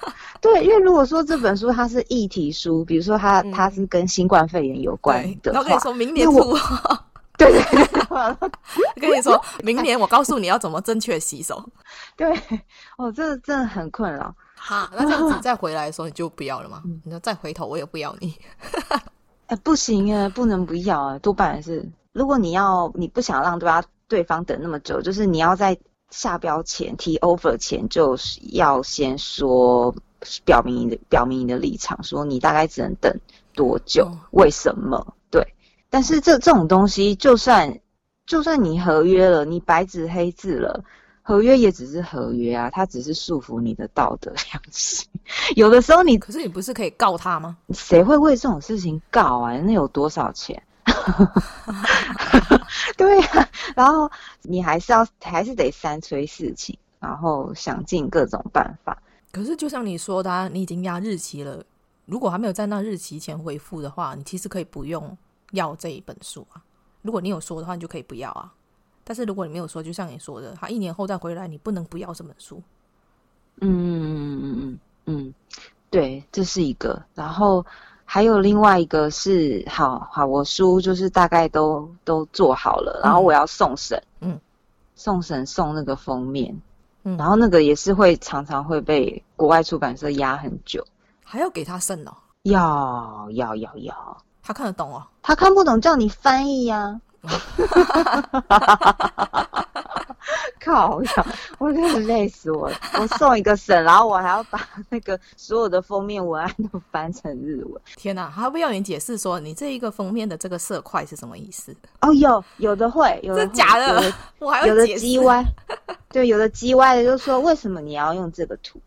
[0.00, 0.14] 啊？
[0.42, 6.58] 对，因为如果说这本书它是议题书，比如说它它是跟新冠肺炎有关的，然后跟你说明年出。
[7.38, 11.64] 对对对， 跟你说明年我告诉你要怎么正确洗手。
[12.16, 12.30] 对，
[12.98, 14.32] 哦，这个真的很困扰。
[14.54, 16.82] 好，那这样子再回来的时候你就不要了吗？
[16.84, 18.34] 嗯、你说再回头我也不要你。
[19.46, 21.88] 哎，不行啊，不能不要啊，多半是。
[22.12, 25.76] 如果你要，你不想让对方对方等那么久，就是你要在
[26.10, 29.92] 下标前提 offer 前，就是要先说
[30.44, 33.20] 表明你的表明你的立场，说你大概只能等
[33.54, 35.14] 多久，哦、为什么？
[35.30, 35.54] 对
[35.90, 37.80] 但是这这种东西，就算
[38.26, 40.84] 就算你合约了，你白纸黑字了，
[41.22, 45.08] 合约也只是合约啊，它只是束缚你的道德良心。
[45.54, 47.56] 有的时候你，可是你不是可以告他吗？
[47.70, 49.56] 谁会为这种事情告啊？
[49.58, 50.62] 那有多少钱？
[52.96, 54.10] 对呀、啊，然后
[54.42, 59.02] 你还是要还是得三催四请，然后想尽各种办法。
[59.32, 61.64] 可是就像你说的、啊，你已经压日期了，
[62.06, 65.18] 如果还没有在那日期前回复的话，你其实可以不用。
[65.52, 66.62] 要这一本书啊？
[67.02, 68.50] 如果你有说的话，你就可以不要啊。
[69.04, 72.62] 但是如果你没有说，就像你说的，他一年后再回来，你不能不要这本书。
[73.60, 75.34] 嗯嗯嗯嗯嗯嗯，
[75.90, 77.02] 对，这是一个。
[77.14, 77.62] 然后
[78.06, 84.40] 还有另外一个是，好好，我书就是大概都都做好了，然后我要送审，嗯，
[84.94, 86.58] 送审送那个封面，
[87.04, 90.86] 嗯，然后那个也是会常常会被国外出版社压很久，
[91.24, 92.12] 还要给他审哦？
[92.42, 94.16] 要要要要。
[94.42, 97.28] 他看得懂哦，他看不懂叫你翻译呀、啊！
[100.64, 101.26] 靠呀，
[101.58, 102.76] 我真的累死我了！
[103.00, 104.60] 我送一个省，然后我还要把
[104.90, 107.80] 那个所有的封面文案都翻成日文。
[107.96, 111.74] 天哪，还要不要你解释说你这一个封面的这个色块是什么意思？
[112.00, 115.44] 哦，有有的会，有的假的，的我还有的叽歪，
[116.10, 118.80] 对，有的叽歪的就说为什么你要用这个图？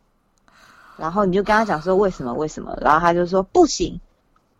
[0.97, 3.99] 然后你就跟他讲说为什么为什么，然后他就说不行。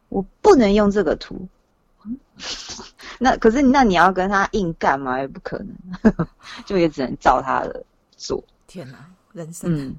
[0.09, 1.47] 我不能用这个图，
[3.17, 5.17] 那可是那你要跟他硬干嘛？
[5.19, 6.13] 也不可能，
[6.65, 8.43] 就也只能照他的做。
[8.67, 8.97] 天哪，
[9.31, 9.95] 人生，嗯，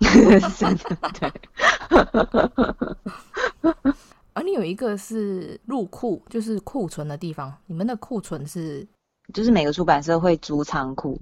[0.28, 0.76] 人生
[1.20, 1.32] 对。
[4.34, 7.54] 而你有一个是入库，就是库存的地方。
[7.66, 8.84] 你们的库存是，
[9.32, 11.20] 就是每个出版社会租仓库，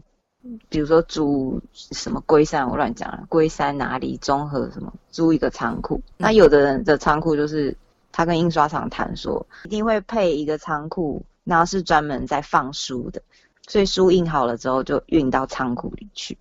[0.70, 6.00] 比如说租什么龟山，我乱讲了，龟山哪里综合什么，租一个仓库。
[6.16, 7.76] 那有的人的仓库就是。
[8.12, 13.22] 他跟印刷厂谈说，一定会配一个仓库，然后是专门在放书的，
[13.66, 16.36] 所以书印好了之后就运到仓库里去。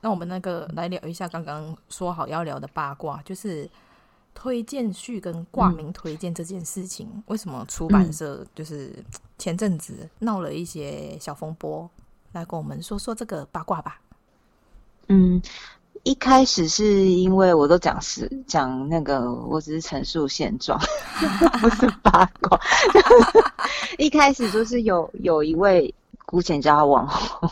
[0.00, 3.68] 那我们那个来聊一下刚刚说好要聊的八卦，就是
[4.34, 8.92] 推荐序跟挂名推荐这件事情，嗯、为什么出版社就是
[9.38, 11.88] 前阵子闹了一些小风波？
[12.32, 14.00] 来跟我们说说这个八卦吧。
[15.08, 15.40] 嗯。
[16.06, 20.78] 一开始是因为我都讲是讲那个，我只是陈述现状，
[21.60, 22.56] 不是八卦。
[23.98, 25.92] 一开始就是有有一位
[26.24, 27.50] 姑且叫他网红，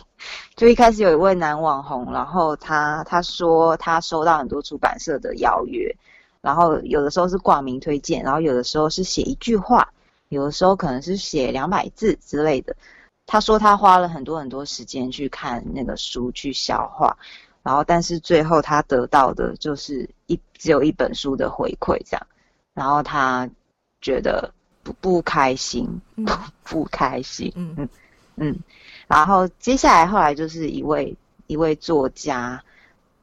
[0.55, 5.93] 就一开始有一位男网红，然后他他说他收到很多出版社的邀约，
[6.41, 9.89] 然后有的时候是挂名推荐，然后有的时候是写一句话，
[10.29, 12.77] 有的时候可能是写两百字之类的。
[13.27, 17.17] 他说他花了很多很多时间去看那个书去消化。
[17.65, 22.27] 然后，但是最后他得到的就是一只有一本书的回馈，这样，
[22.75, 23.49] 然后他
[24.03, 24.53] 觉得
[24.83, 27.89] 不不开心，不不开心，嗯嗯
[28.37, 28.59] 嗯，
[29.09, 32.63] 然后接下来后来就是一位一位作家，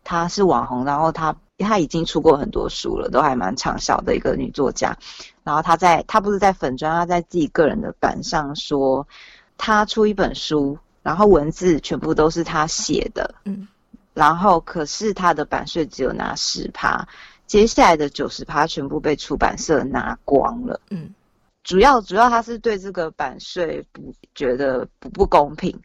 [0.03, 4.97] 他是网红，然后他他已经出过很多书了，都还蛮畅销的一个女作家，
[5.43, 9.07] 然后她在她不是在粉砖，她在自己个人的版上说，
[9.55, 13.67] 她出一本书，然后文字全部都是她写的，嗯。
[14.13, 17.07] 然后，可是他的版税只有拿十趴，
[17.47, 20.79] 接下来的九十趴全部被出版社拿光了。
[20.89, 21.13] 嗯，
[21.63, 25.79] 主要主要他是对这个版税不觉得不不公平，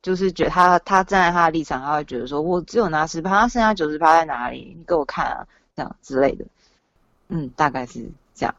[0.00, 4.74] 就是觉得他他站在他的立场，他会觉得说，我只有拿十趴，他剩下九十趴在哪里？
[4.78, 6.46] 你给我看啊，这样之类的。
[7.28, 8.54] 嗯，大概是这样。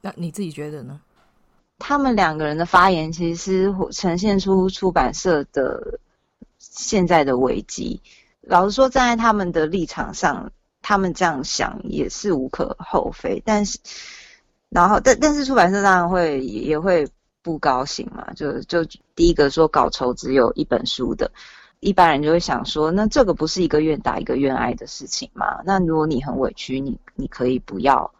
[0.00, 1.00] 那你自己觉得呢？
[1.78, 5.98] 他们两个人的发言其实呈现出出版社的
[6.58, 8.00] 现在的危机。
[8.46, 13.42] 老实说，站在他们的立场上，他们这样想也是无可厚非。
[13.44, 13.78] 但是，
[14.68, 17.08] 然后，但但是出版社当然会也，也会
[17.42, 18.32] 不高兴嘛。
[18.34, 18.84] 就就
[19.14, 21.30] 第一个说稿酬只有一本书的，
[21.80, 25.62] 一般人就会想说，那这个不是一个愿打一个愿挨的事情嘛？
[25.64, 28.12] 那如果你很委屈，你你可以不要。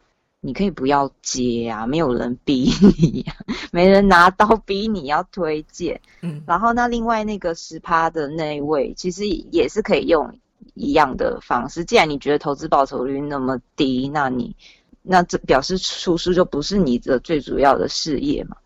[0.46, 3.34] 你可以不要接啊，没有人逼你啊，
[3.72, 5.98] 没人拿刀逼你要推荐。
[6.20, 10.38] 嗯，然后那另外那个十趴的那一位，其实也是可以用
[10.74, 11.82] 一样的方式。
[11.82, 14.54] 既然你觉得投资报酬率那么低，那你
[15.00, 18.58] 那这表示出书就不是你的最主要的事业嘛。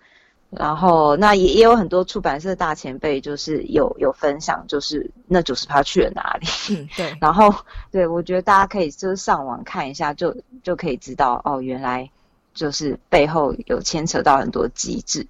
[0.50, 6.46] 然后，那也也有很多出版社大前辈，就是有有分享，就是那九十趴去了哪里？
[6.70, 7.14] 嗯，对。
[7.20, 7.54] 然后，
[7.90, 12.10] 对，我觉得大家可以就是上网看一下，就就可以知道哦，原来
[12.54, 15.26] 就是背后有牵扯到很多机制，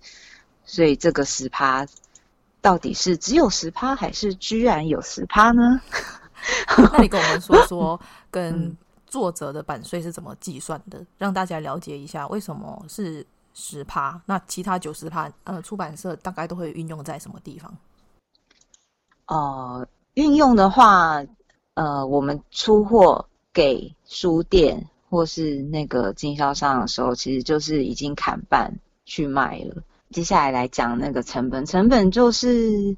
[0.64, 1.84] 所以这个十趴
[2.60, 5.80] 到底是只有十趴，还是居然有十趴呢？
[6.78, 8.00] 那你跟我们说说，
[8.30, 8.76] 跟
[9.08, 13.26] 作者的版税是怎么计算的，让大家了解一下为什么是。
[13.60, 17.76] 十趴，那其他九十趴，呃，出版社大概都会运用在什么地方？
[19.26, 21.24] 呃，运用的话，
[21.74, 29.82] 呃，我们出货给书店或是那个经销商的时候，其实就是已经砍半去卖了。
[30.10, 32.96] 接下来来讲那个成本，成本就是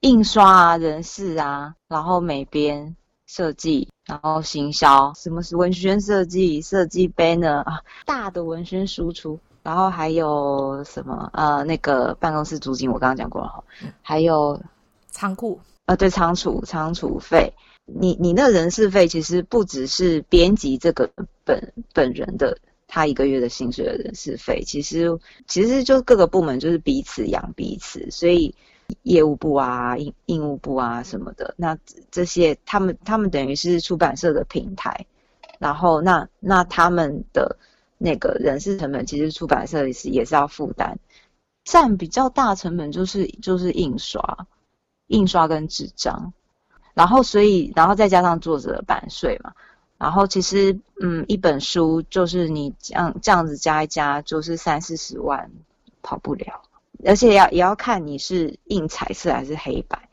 [0.00, 9.38] 印刷啊、人事啊，然后美编、设计，然后行销，什么是文宣设计、设计 banner 啊，大的文宣输出。
[9.62, 11.30] 然后还有什么？
[11.32, 13.62] 呃，那个办公室租金我刚刚讲过了哈。
[14.02, 14.60] 还有
[15.06, 17.52] 仓库，呃，对，仓储仓储费。
[17.84, 21.08] 你你那人事费其实不只是编辑这个
[21.44, 22.58] 本本人的
[22.88, 28.52] 他一个月的薪水的人事费，其实其实就各个部门就是彼此养彼此，所以
[29.02, 31.78] 业务部啊、印印务部啊什么的，那
[32.10, 35.06] 这些他们他们等于是出版社的平台，
[35.60, 37.56] 然后那那他们的。
[38.04, 40.98] 那个人事成本其实出版社也是也是要负担，
[41.62, 44.48] 占比较大成本就是就是印刷，
[45.06, 46.32] 印刷跟纸张，
[46.94, 49.52] 然后所以然后再加上作者版税嘛，
[49.98, 55.52] 然后其实嗯一本书就是你这样这样子加一加就是三四十万
[56.02, 56.60] 跑不了，
[57.04, 60.08] 而且要也要看你是印彩色还是黑白，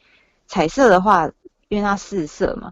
[0.46, 1.32] 彩色的话
[1.70, 2.72] 因为它四色嘛。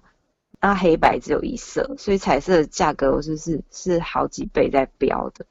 [0.59, 5.45] 那黑白只有一色，所以彩色的价格就是是好几倍在标的，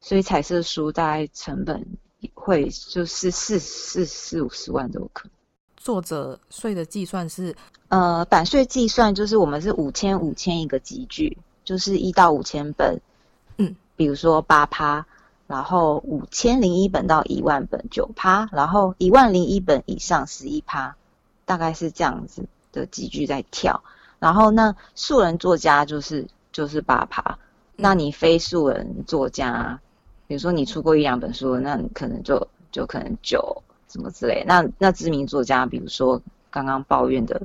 [0.00, 1.84] 所以彩色书大概成本
[2.32, 5.32] 会就是四四四五十万都有可能。
[5.76, 7.54] 作者税的计算是，
[7.88, 13.00] 呃，版税计算就是我们是五千五千一个集聚，就是一到五千本，
[13.58, 15.06] 嗯，比如说八趴，
[15.46, 20.96] 然后五千零一本到一万本九趴，然后一万零一本以上十一趴，
[21.44, 23.82] 大概是这样子的集聚在跳。
[24.18, 27.38] 然后那素人作家就是就是八趴，
[27.76, 29.78] 那你非素人作家，
[30.26, 34.42] 比如说你出过一两本书，那你可能就就可能九什么之类。
[34.46, 37.40] 那那知名作家，比如说刚刚抱怨的，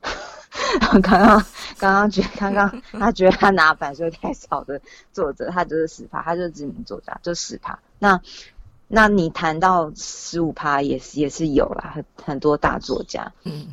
[0.80, 1.44] 刚刚
[1.78, 4.80] 刚刚觉刚刚 他觉得他拿版税太少的
[5.12, 7.78] 作者，他就是十趴，他就是知名作家，就十趴。
[7.98, 8.20] 那
[8.86, 13.32] 那你谈到十五趴也是也是有啦，很很多大作家。
[13.44, 13.66] 嗯，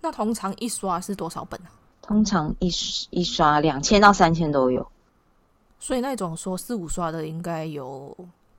[0.00, 1.68] 那通常一刷是多少本呢？
[2.12, 2.70] 通常一
[3.08, 4.86] 一刷两千到三千都有，
[5.80, 8.14] 所以那种说四五刷的应该有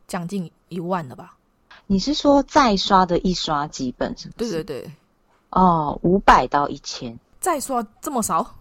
[0.07, 1.35] 将近一万了吧？
[1.85, 4.53] 你是说再刷的一刷几本是不是？
[4.53, 4.91] 对对对，
[5.51, 8.55] 哦，五百到一千，再刷这么少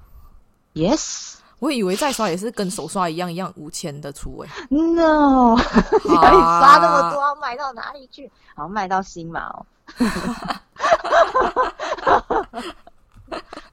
[0.75, 4.67] ？Yes，我以为再刷也是跟手刷一样一样五千的出位、欸。
[4.69, 8.31] No， 你刷那么多，卖到哪里去？
[8.55, 9.65] 好，卖到新马哦。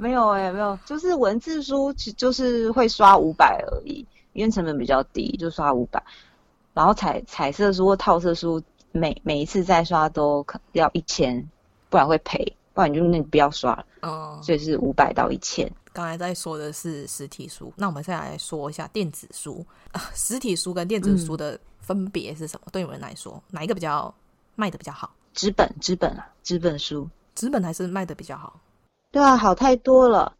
[0.01, 6.01] 没有哎、欸，没有，就是文字书，其就是会刷五百而已，因为成本比较低，就刷五百。
[6.73, 11.45] 然后彩彩色书或套色书，每每一次再刷都可要一千，
[11.89, 12.37] 不然会赔，
[12.73, 13.85] 不然你就那不要刷了。
[14.03, 15.69] 哦，所以是五百到一千。
[15.91, 19.65] 刚才在说的是实体书，那我们再来说一下电子书。
[19.91, 22.67] 啊，实体书跟电子书的分别是什么？
[22.67, 24.13] 嗯、对你们来说，哪一个比较
[24.55, 25.13] 卖的比较好？
[25.33, 28.57] 纸本，纸本啊，纸本书，纸本还是卖的比较好。
[29.12, 30.34] 对啊，好太多了。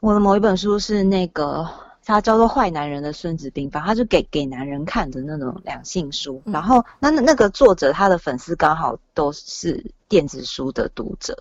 [0.00, 1.66] 我的某一本书是那个，
[2.04, 6.42] 它叫做《坏男人的孙子兵法》，它就给给男人看的那种两性书。
[6.44, 11.36] 嗯、然后，那那个作者他的粉丝刚好都是电子书的读者，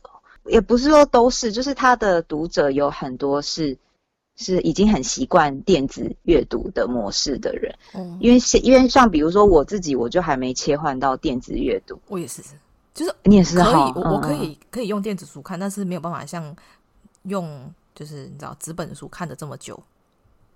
[0.46, 3.78] 也不是说都是，就是他的读者有很多是
[4.38, 7.76] 是已经很习惯电子阅读的模式的人。
[7.94, 12.00] 嗯，因为因为像比如说我自己，我就还没切换到电子阅读。
[12.08, 12.42] 我也是，
[12.94, 16.56] 就是你也是可以，好我我可以可以用电子书看，但是没有办法像
[17.24, 19.82] 用就是你知道纸本书看的这么久。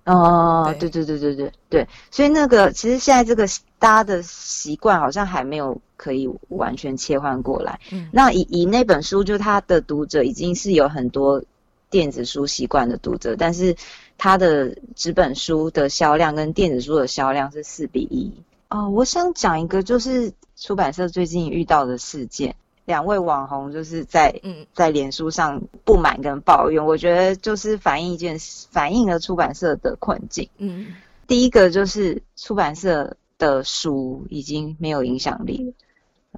[0.06, 3.48] 哦，对对对对对对，所以那个其实现在这个
[3.80, 7.80] 大家的习惯好像还没有可以完全切换过来。
[7.92, 11.42] 嗯，那以以那本书，就他的读者已经是有很多
[11.90, 13.76] 电子书习惯的读者，但是
[14.16, 18.32] 他的纸本书的销量跟电子书的销量是四比一。
[18.76, 22.54] 哦，我想讲一个就是出版社最近遇到的事件。
[22.84, 30.50] 两位网红就是在嗯在脸书上不满跟抱怨，我觉得就是反映一件事，反映了出版社的困境。
[30.58, 30.88] 嗯，
[31.26, 35.74] 第一个就是出版社的书已经没有影响力了，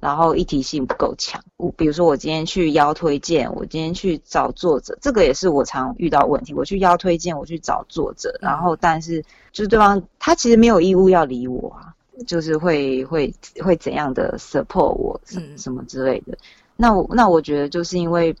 [0.00, 1.42] 然后议题性不够强。
[1.56, 6.54] 我比如说我今天去邀推荐，我今天去找作者，这个也是我常遇到问题。
[6.54, 11.94] 我去邀推荐，我去找作者，然后但是就是对方他其实没有义务要理我啊。
[12.26, 16.38] 就是会会会怎样的 support 我什什么之类的，嗯、
[16.76, 18.34] 那我那我觉得就是因为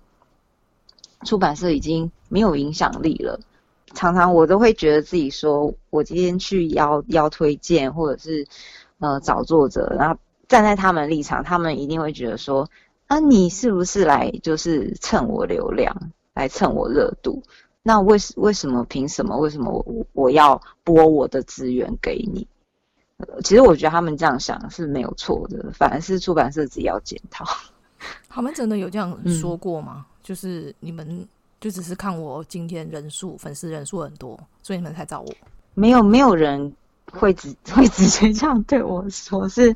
[1.24, 3.40] 出版社已经没有影响力了，
[3.94, 8.46] 常常我都会觉得自己说，我今天去邀邀推荐或者是
[8.98, 10.18] 呃找作者，然后
[10.48, 12.68] 站在他们立场，他们一定会觉得说，
[13.06, 17.42] 啊你是不是来就是蹭我流量，来蹭我热度？
[17.82, 19.38] 那为为什么凭什么？
[19.38, 22.46] 为什么我我要拨我的资源给你？
[23.42, 27.44] 其实我觉得他们这样想是没有错的，反而是出版社自己要检讨。
[28.28, 30.06] 他们真的有这样说过吗？
[30.08, 31.26] 嗯、就是你们
[31.60, 35.34] 就只是看我今天人数粉丝人数很多，所以你们才找我？
[35.74, 36.72] 没有，没有人
[37.10, 39.48] 会直 会直接这样对我说。
[39.48, 39.74] 是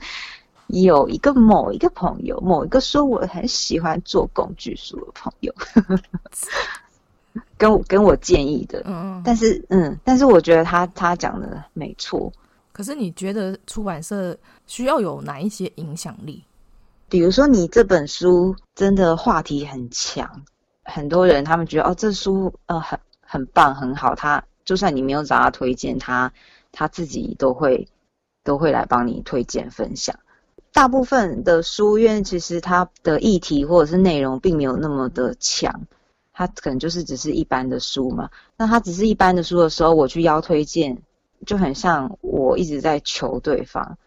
[0.68, 5.52] 有一个某一个朋友，某一个说我很喜欢做工具书的朋友，
[7.58, 8.82] 跟我跟我建议的。
[8.86, 12.32] 嗯，但是嗯，但是我觉得他他讲的没错。
[12.72, 16.42] 可是你觉得出版社需要有哪一些影响力？
[17.08, 20.42] 比如说，你这本书真的话题很强，
[20.84, 26.32] 很多人他们觉得哦，这书呃很很棒很好，他就算你没有找他推荐，他
[26.72, 27.86] 他自己都会
[28.42, 30.18] 都会来帮你推荐分享。
[30.72, 35.82] 大部分的书院其实它的议题或者是内容并没有那么的强，
[36.32, 38.30] 它可能就是只是一般的书嘛。
[38.56, 40.96] 那它只是一般的书的时候，我去邀推荐。
[41.44, 43.98] 就很像我一直在求对方，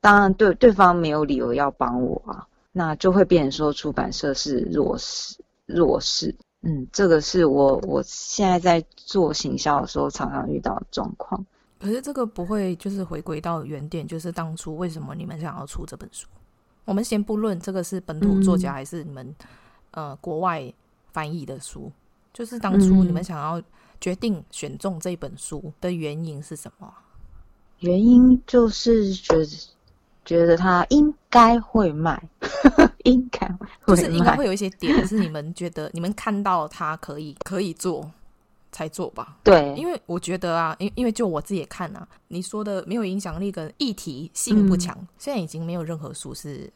[0.00, 5.36] 当然对对方没有理由要帮我啊，那就会变成说出版社是弱势
[5.66, 6.34] 弱势。
[6.62, 11.44] 嗯，这个是我我现在在做行销的时候常常遇到的状况。
[11.78, 16.26] 可是这个不会就是回归到原点，就是当初为什么你们想要出这本书？
[16.84, 19.26] 我们先不论这个是本土作家还是你们、
[19.90, 20.72] 嗯、呃国外
[21.12, 21.92] 翻译的书，
[22.32, 23.62] 就是当初你们想要。
[24.00, 26.92] 决定选中这本书的原因是什么？
[27.80, 29.46] 原因就是觉得
[30.24, 32.20] 觉得他应该会卖，
[33.04, 33.46] 应该
[33.82, 38.10] 会就是应该会有一些点是你们觉得 你们看到他可以可以做
[38.72, 39.36] 才做吧？
[39.44, 46.70] 对，因为我觉得啊，因因为就我自己也看啊，你说的没有影响力跟议题性不强，嗯、现在已经没有任何书是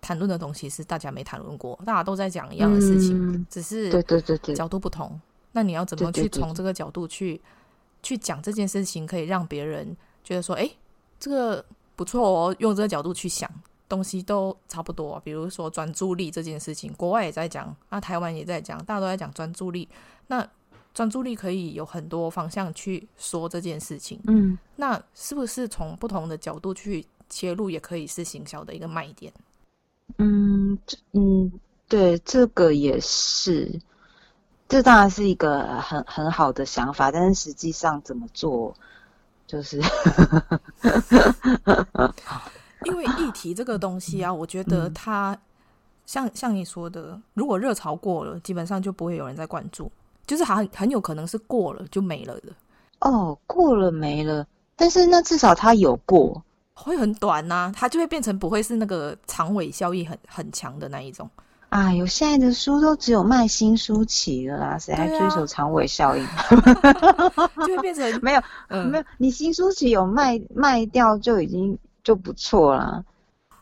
[0.00, 5.18] 谈论的东西是大家没谈论过，大家都在讲一样的事情，嗯、只是对对对对角度不同。
[5.52, 7.40] 那你要怎么去从这个角度去
[8.02, 10.70] 去讲这件事情，可以让别人觉得说，哎，
[11.18, 11.64] 这个
[11.96, 12.56] 不错哦。
[12.58, 13.50] 用这个角度去想，
[13.88, 15.20] 东西都差不多。
[15.24, 19.88] 比如说专注力这件事情，国外也在讲，那台湾也在讲，大家都在讲专注力。
[20.28, 20.48] 那
[20.94, 24.20] 专注力可以有很多方向去说这件事情。
[24.26, 29.32] 嗯，那是不是从不同的角度去切入，也可以是行销的一个卖点？
[30.18, 30.78] 嗯，
[31.12, 31.52] 嗯，
[31.88, 33.80] 对，这个也是。
[34.70, 38.72] 这当然是一个很很好的想法，但是实际上怎么做，
[39.44, 39.82] 就是
[42.86, 45.36] 因为议题这个东西啊，我觉得它
[46.06, 49.90] 像像你说的，如果热潮过了，基本上就不会有人在关注，
[50.24, 52.52] 就是很很有可能是过了就没了的。
[53.00, 54.46] 哦，过了没了，
[54.76, 56.40] 但是那至少它有过，
[56.74, 61.28] 会很短呐、啊，它就会变成不会是那个长尾效益很很强的那一种。
[61.70, 66.24] 哎呦，现在的书都只有卖新书期了啦，谁还追求长尾效应？
[66.26, 73.04] 啊、 就会变成 没有，嗯、没有，你新书期有卖卖掉就已经就不错了。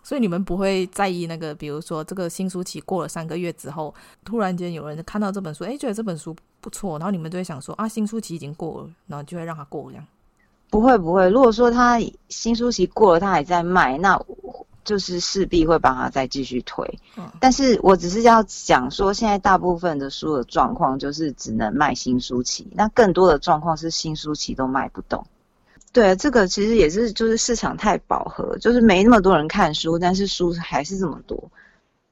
[0.02, 3.94] 所以你们不会在意那个，比如说这个新书期过了三个月之后，
[4.24, 10.06] 突然间有人看到这本书，哎，觉得这本书不错，然后你们就会想说啊，新书期已经过了，然后就会让它过这样。
[10.70, 11.98] 不会不会，如果说他
[12.30, 14.18] 新书期过了，他还在卖，那
[14.84, 16.98] 就是势必会帮他再继续推。
[17.16, 25.26] 嗯，但是我只是要讲说，现在大部分的书的状况就是只能卖新书期，那更多的状况是新书期都卖不动。
[25.92, 31.50] 对，这个其实也是就是市场太饱和，就是没那么多人看书，但是书还是这么多。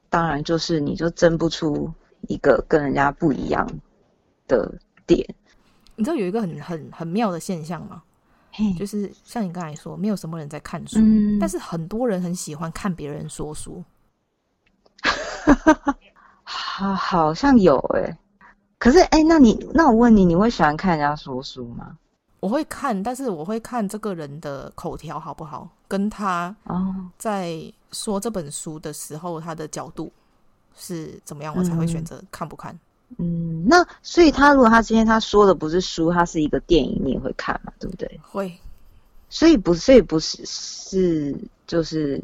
[0.09, 1.91] 当然，就是你就争不出
[2.27, 3.69] 一个跟人家不一样
[4.47, 4.73] 的
[5.05, 5.27] 点。
[5.95, 8.01] 你知道有一个很很很妙的现象吗？
[8.57, 13.83] 嘿，就是像你刚才说，没有什么人在看书，嗯、但是很多人很喜欢看别人说书。
[16.41, 18.17] 好，好像有诶、欸。
[18.79, 21.99] 可是哎，那你那我问你，你会喜欢看人家说书吗？
[22.39, 26.55] 我会看，但是我会看这个人的口条好不好，跟他
[27.19, 30.11] 在说这本书的时候，他的角度
[30.75, 32.73] 是怎么样，我才会选择看不看。
[32.73, 32.79] 嗯，
[33.15, 37.71] 那所以他如果他今天他说的不是书，他是一个电影，你也会看嘛？
[37.79, 38.19] 对不对？
[38.21, 38.51] 会。
[39.29, 41.35] 所以不，所以不是是
[41.65, 42.21] 就是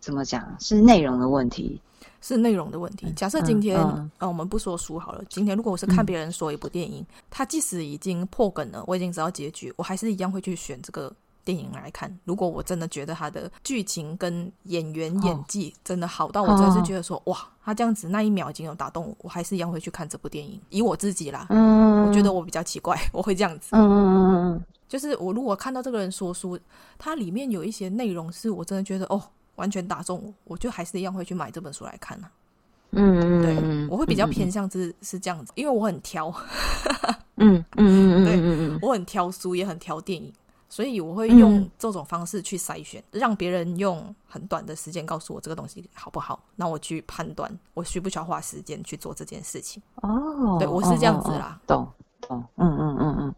[0.00, 1.80] 怎么讲，是内容的问题。
[2.20, 3.12] 是内容的问题。
[3.14, 5.22] 假设今天，呃、嗯嗯啊，我们不说书好了。
[5.28, 11.14] 今天如果我是看别人说一部电影，他、嗯、即使已经破梗了，我已经知道结局，我还是一样会去选这个
[11.44, 12.12] 电影来看。
[12.24, 20.60] 如果我真的觉得他的剧情跟演员演技真的好到我真的是觉得说，哦、哇，他这样子那一秒已经有打动我，我还是一样会去看这部电影。
[20.70, 26.58] 以我自己啦，嗯，我觉得我比较奇怪， 我会这样子，嗯嗯嗯嗯，就是我如果看到这个人说书，
[26.98, 29.22] 它里面有一些内容是我真的觉得哦。
[29.56, 32.90] 完全打中我，我就还是一样会去买这本书来看呢、啊。
[32.90, 36.26] 嗯，对，我会比较偏向是、嗯、是这样子，因为我很挑。
[37.38, 40.32] 嗯嗯嗯嗯，对，我很挑书，也很挑电影，
[40.74, 49.80] 所以我会用这种方式去筛选，嗯、让别人用很短的时间告诉我这个东西好不好，那我去判断我需不需要花时间去做这件事情。
[50.02, 53.34] 哦，对，我是这样子啦，懂、哦、懂、哦，嗯嗯嗯嗯。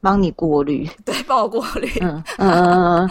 [0.00, 1.88] 帮你过滤， 对，帮我过滤。
[2.00, 3.08] 嗯嗯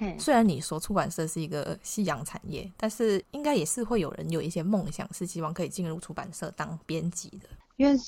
[0.00, 0.18] 嗯。
[0.18, 7.48] 虽然你说出版社是一个夕阳产业，但是应该也是会有人有一些梦想，是希望可以进入出版社当编辑的。
[7.76, 7.98] 因为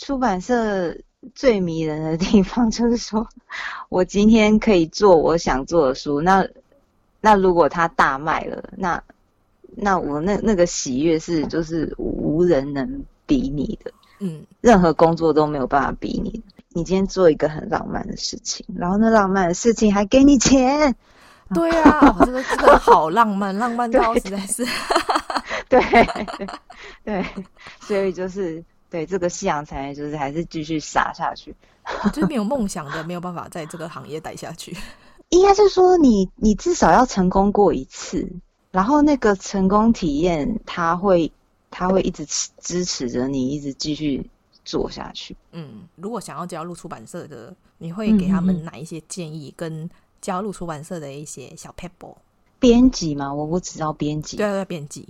[0.00, 0.96] 出版社
[1.34, 3.26] 最迷人的地方 就是说，
[3.88, 6.46] 我今天可以做我想做的书，那
[7.20, 9.02] 那如果它大卖了，那
[9.76, 13.92] 那我那那个喜悦是就是无人能比拟的。
[14.22, 16.42] 嗯，任何工作都没有办法比拟。
[16.72, 20.94] 你今天做一个很浪漫的事情，然后那浪漫的事情还给你钱，
[21.54, 24.64] 对啊，这个这个好浪漫，浪漫到 实在是，
[25.68, 26.46] 对对
[27.02, 27.26] 对，
[27.80, 31.54] 所以就是对这个夕阳产业，就是还是继续撒下去。
[32.12, 34.76] 就是没有梦想的，没有办法在这个行业待下去。
[35.30, 38.28] 应该是说你，你你至少要成功过一次，
[38.70, 41.32] 然后那个成功体验，它会
[41.70, 42.26] 它会一直
[42.58, 44.28] 支持着你，一直继续。
[44.62, 45.34] 做下去。
[45.52, 49.52] 嗯，如果想要加入出版社的，你会给他们哪一些建议？
[49.56, 49.88] 跟
[50.20, 52.14] 加入出版社的一些小 paper？？
[52.60, 54.36] 编辑嘛，我我只要编辑。
[54.36, 55.08] 对对，编辑。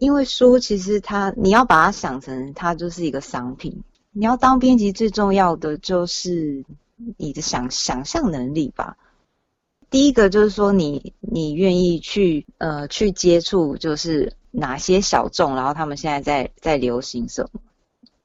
[0.00, 3.82] 因为书其实它，你要把它想成它就是一个商品。
[4.12, 6.64] 你要当编辑，最重要的就是
[7.16, 8.96] 你的想想象能力吧。
[9.90, 17.60] 第一个就是说你，你你愿意去呃去接触，就是哪些小众，然后他们现在在在流行什么。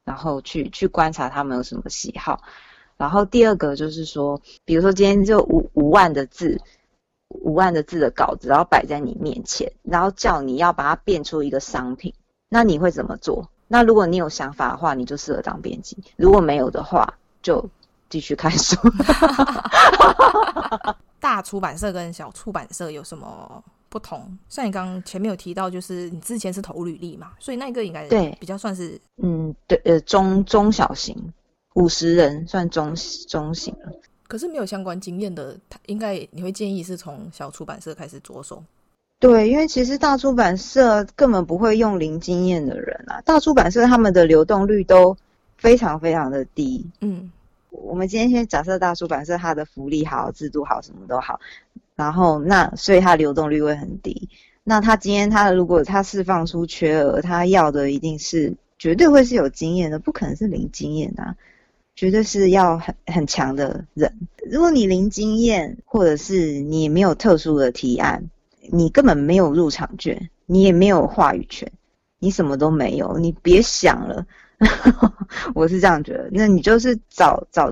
[0.03, 2.41] 然后去去观察他们有什么喜好，
[2.97, 6.59] 然后第二个就是说，比如说今天就五五万的字，
[7.41, 12.13] 五万的字的稿子，然后摆在你面前，然后叫你要把它变出一个商品，
[12.49, 13.49] 那你会怎么做？
[13.67, 17.69] 那如果你有想法的话，你就适合当编辑；如果没有的话，就
[18.09, 18.75] 继续看书。
[21.19, 23.63] 大出版社跟小出版社有什么？
[23.89, 31.33] 不同，像你刚刚前面有提到，就是你之前是投履历嘛，所以那个应该对比较算是嗯对呃中中小型
[31.73, 32.95] 五十人算中
[33.27, 33.91] 中型了。
[34.31, 38.63] 可是没有相关经验的，他应该你会建议是从小出版社开始着手。
[39.19, 45.17] 对，因为其实大出版社根本不会用零经验的人啊，大出版社他们的流动率都
[45.57, 46.89] 非常非常的低。
[47.01, 47.29] 嗯，
[47.71, 51.37] 我们今天先假设大出版社它的福利好，制度好，什么都好。
[51.97, 54.29] 然后那所以它流动率会很低。
[54.63, 61.35] 那他今天他如果他释放出缺额，他要的一定是绝对会是有经验的，不可能是零经验啊，
[62.01, 64.11] 绝对是要很很强的人。
[64.49, 68.27] 如果你零经验，或者是你没有特殊的提案，
[68.71, 71.71] 你根本没有入场券，你也没有话语权，
[72.17, 74.25] 你什么都没有，你别想了。
[75.53, 76.27] 我是这样觉得。
[76.31, 77.71] 那你就是找找。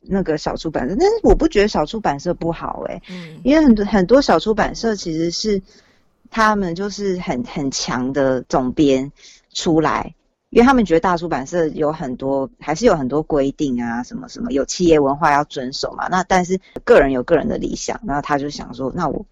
[0.00, 5.62] 那个小出版社，但是我不觉得小出版社不好诶、欸，嗯，因为很多很多小出版社其实是
[6.28, 9.12] 他们就是很很强的总编
[9.52, 10.14] 出来，
[10.50, 16.08] 因为他们觉得大出版社有很多还是有很多规定啊，什么什么有企业文化要遵守嘛。
[16.08, 19.26] 那但是个人有个人的理想，然后他就想说，那我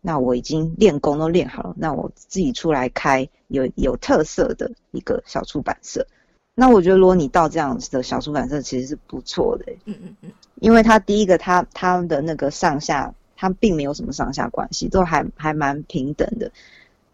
[0.00, 6.06] 那我已经练功都练好了，那我自己出来开有有特色的一个小出版社。
[6.54, 9.64] 那我觉得，如果你到这样子的小出版社，其实是不错的。
[9.86, 16.50] 嗯嗯嗯，因为他第一个，他他的那个上下，他并没有什么上下关系，都还还蛮平等的。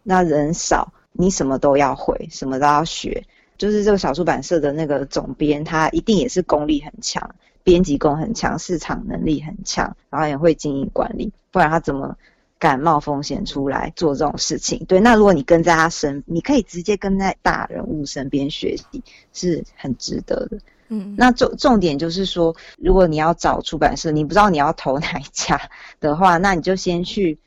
[0.03, 3.25] 那人少，你什么都要会，什么都要学。
[3.57, 12.15] 就是这个小出版社的那个总编，他一定也是功力很强，编辑功很强，市场能力很强，然后也会经营管理，不然他怎么？
[12.59, 14.99] 敢冒风险出来做这种事情，对。
[14.99, 20.57] 那如果你跟在他身，你可以直接跟在大人物身边学习，是很值得的。
[20.87, 27.37] 嗯，那重重点就是说，如果你要找出版社，你不知道你要投 哪一家的话，那你就先去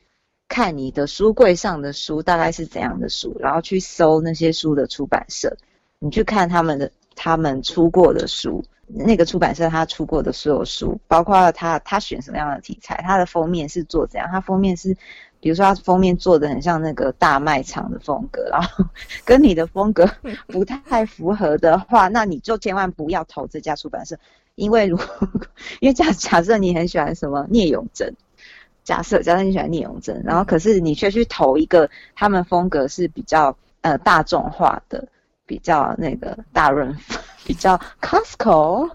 [0.46, 5.56] 看你的书柜上的书大概是怎样的书，然后去搜那些书的出版社，
[6.00, 8.64] 你去看他们的他们出过的书。
[8.92, 14.28] 那个出版社他出过的所有书，包括他他选什么样的题材，他的封面是做怎样？
[14.32, 14.92] 他封面是，
[15.38, 18.84] 比如说他封面做的很像那个大卖场的风格，然后
[19.24, 20.10] 跟你的风格
[20.48, 24.18] 不太符合的话，那你就千万不要投这家出版社，
[24.56, 25.06] 因为如果
[25.78, 28.12] 因为假假设你很喜欢什么聂永真，
[28.82, 35.06] 假设假设你喜欢聂永真，然后可是你却去投一个他们风格是比较呃大众化的，
[35.50, 37.20] 比较那个大润发。
[37.42, 38.88] 比较 Costco，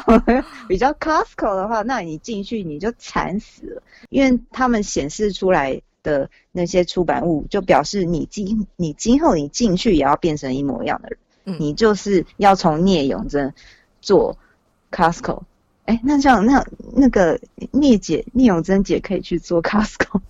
[0.66, 13.52] 比较 Costco 的话，那你进去你就惨死了，因为他们显示出来的那些出版物，就表示你今你今后你进去也要变成一模一样的人，嗯、你就是要从聂永贞
[14.00, 14.38] 做
[14.90, 15.42] Costco，
[15.84, 16.64] 哎，那这样那
[16.94, 17.38] 那个
[17.70, 20.20] 聂姐聂永贞姐可以去做 Costco。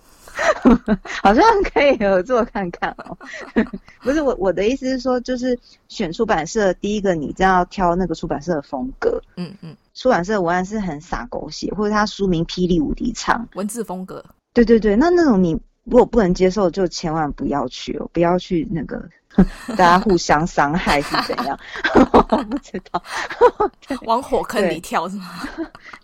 [1.23, 3.17] 好像可以合作看看哦。
[4.01, 5.57] 不是我我的意思是说，就是
[5.87, 9.21] 选出版社，第一个你这样要挑那个出版社的风格。
[9.37, 14.23] 嗯嗯，出版社的文案是很洒狗血，或者他书名霹雳无敌长，文字风格。
[14.53, 19.01] 对对对，那那种你如果不能接受，就千万不要去哦，不要去那个。
[19.75, 21.59] 大家互相伤害是怎样？
[22.13, 23.03] 我不知道，
[24.07, 25.25] 往火坑里跳是吗？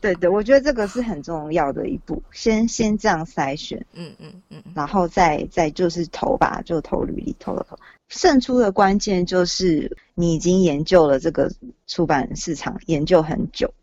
[0.02, 7.80] 对对，我觉得这个是很重要的一步，先先这样筛选，嗯嗯嗯，然后再再就是投吧，就投履历，投了投。
[8.10, 11.50] 胜出的关键就是你已经研究了这个
[11.88, 13.74] 出版市场，研究很久，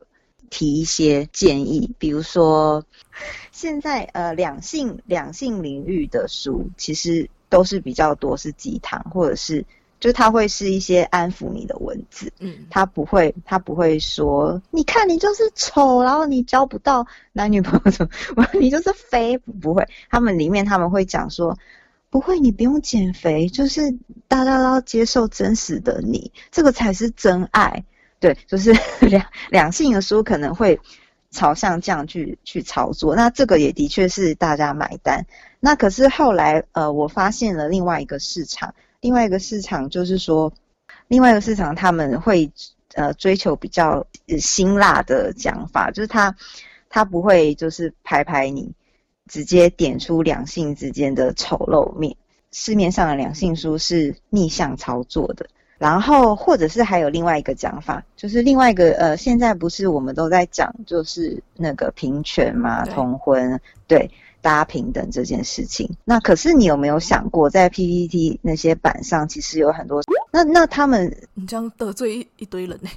[0.50, 2.84] 提一些建议，比如说
[3.58, 7.28] 现在呃两性两性领域的书，其实。
[7.50, 9.64] 都是比较多是鸡汤，或者是
[9.98, 18.06] 就它会是一些安抚你的文字，嗯，它不会它不会说，你看你就是丑，然后你交不到男女朋友什
[18.36, 21.56] 么，你就是肥，不会，他们里面他们会讲说，
[22.10, 23.96] 不会，你不用减肥，就是
[24.28, 27.82] 大家都要接受真实的你，这个才是真爱，
[28.20, 30.78] 对，就是两两性的书可能会。
[31.30, 35.26] 朝向这样去去操作，那这个也的确是大家买单。
[35.60, 40.52] 那可是后来，呃，我发现了另外一个市场，另外一个市场就是说，
[41.08, 42.50] 另外一个市场他们会
[42.94, 44.06] 呃追求比较
[44.38, 46.34] 辛辣的讲法，就是他
[46.88, 48.72] 他不会就是拍拍你，
[49.26, 52.16] 直接点出两性之间的丑陋面。
[52.50, 55.46] 市面上的两性书是逆向操作的。
[55.78, 64.10] 然后，或者是还有另外一个讲法，就是另外一个呃，现在不是我们都在讲，就是那个平权嘛，对同婚，对，
[64.40, 65.88] 大家平等这件事情。
[66.04, 70.02] 那可是你有没有想过，在 PPT 那些板上，其实有很多，
[70.32, 72.90] 那那他们，你这样得罪一堆人呢？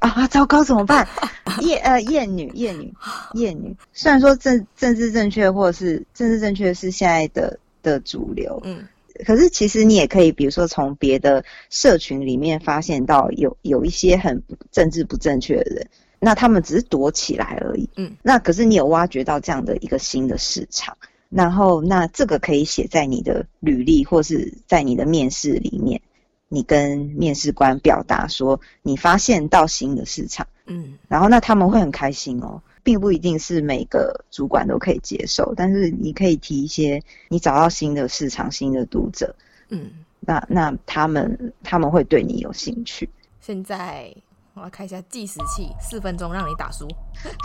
[0.00, 1.08] 啊，糟糕，怎么办？
[1.62, 2.92] 厌呃厌女，厌女，
[3.32, 3.74] 厌女。
[3.94, 8.86] 虽然说政政治正确，或者是政治正确是现在的的主流，嗯。
[9.24, 14.42] 可是，其实你也可以，比如说从别的社群里面发现到有有一些很
[14.72, 15.86] 政治不正确的人，
[16.18, 17.88] 那他们只是躲起来而已。
[17.96, 20.96] 嗯，那可是你有挖掘到这样的一个新的市场，
[21.28, 26.00] 然后那这个可以写在你的履历或是在你的面试里面，
[26.48, 32.60] 你跟面试官表达说你发现到新的市场，嗯，然后那他们会很开心哦。
[32.84, 39.34] 并不一定是每个主管都可以接受，但是你可以提一些你找到新的市场、新的读者，
[39.70, 43.10] 嗯，那那他们他们会对你有兴趣。
[43.40, 44.14] 现在
[44.52, 46.86] 我要开一下计时器，四分钟让你打书。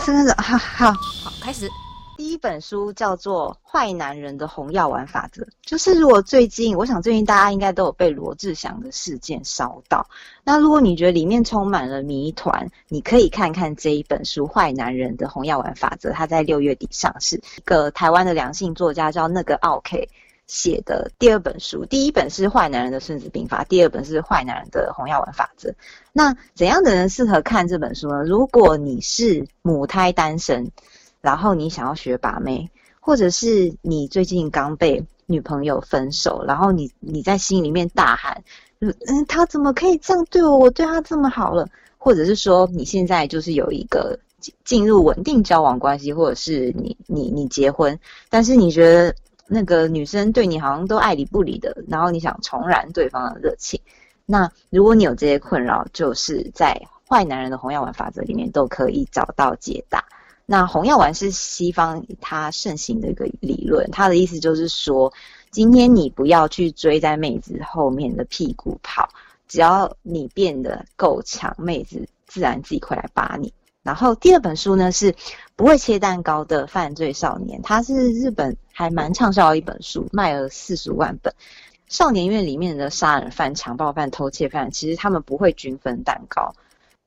[0.06, 1.68] 四分钟，好好好，开始。
[2.20, 10.06] 第一本书叫做《坏男人的红药丸法则》，就是如果最近，我想最近大家应该都有被罗志祥的事件烧到。
[10.44, 17.38] 那如果你觉得里面充满了谜团，你可以看看这一本书《坏男人的红药丸法则》，它在六月底上市。
[17.38, 20.10] 一个台湾的良性作家叫那个奥 K
[20.46, 25.70] 写的第二本书，第一本是《坏男人的孙子兵法》，第二本是《坏男人的红药丸法则》。
[26.12, 28.26] 那怎样的人适合看这本书呢？
[28.26, 30.70] 如果你是母胎单身。
[31.22, 38.44] 然后你想要学把妹，或者是你最近刚被女朋友分手，然后你你在心里面大喊，
[38.80, 38.94] 嗯，
[39.28, 40.58] 他怎么可以这样对我？
[40.58, 41.68] 我对他这么好了，
[41.98, 44.18] 或者是说你现在就是有一个
[44.64, 48.00] 进入稳定交往关系，或者是你你你结婚，
[48.30, 49.14] 但是你觉得
[49.48, 53.80] 那个女生对你好像都爱理不理的，然后你想重燃对方的热情，
[54.26, 60.06] 那如果你有这些困扰，就是在坏男人的红药丸法则里面都可以找到解答。
[60.52, 65.14] 那红药丸是西方它盛行的一个理论，它的意思就是说，
[65.52, 69.10] 今天你不要去追在妹子后面的屁股跑，
[69.48, 73.54] 只要你变得够强，妹子自然自己会来扒你。
[73.84, 75.14] 然后第二本书呢是
[75.56, 81.32] 不会切蛋糕的犯罪少年，它是日本还蛮畅销的一本书，卖了四十五万本。
[81.88, 86.56] 少年院里面的杀人犯、强暴犯、偷窃犯，其实他们不会均分蛋糕。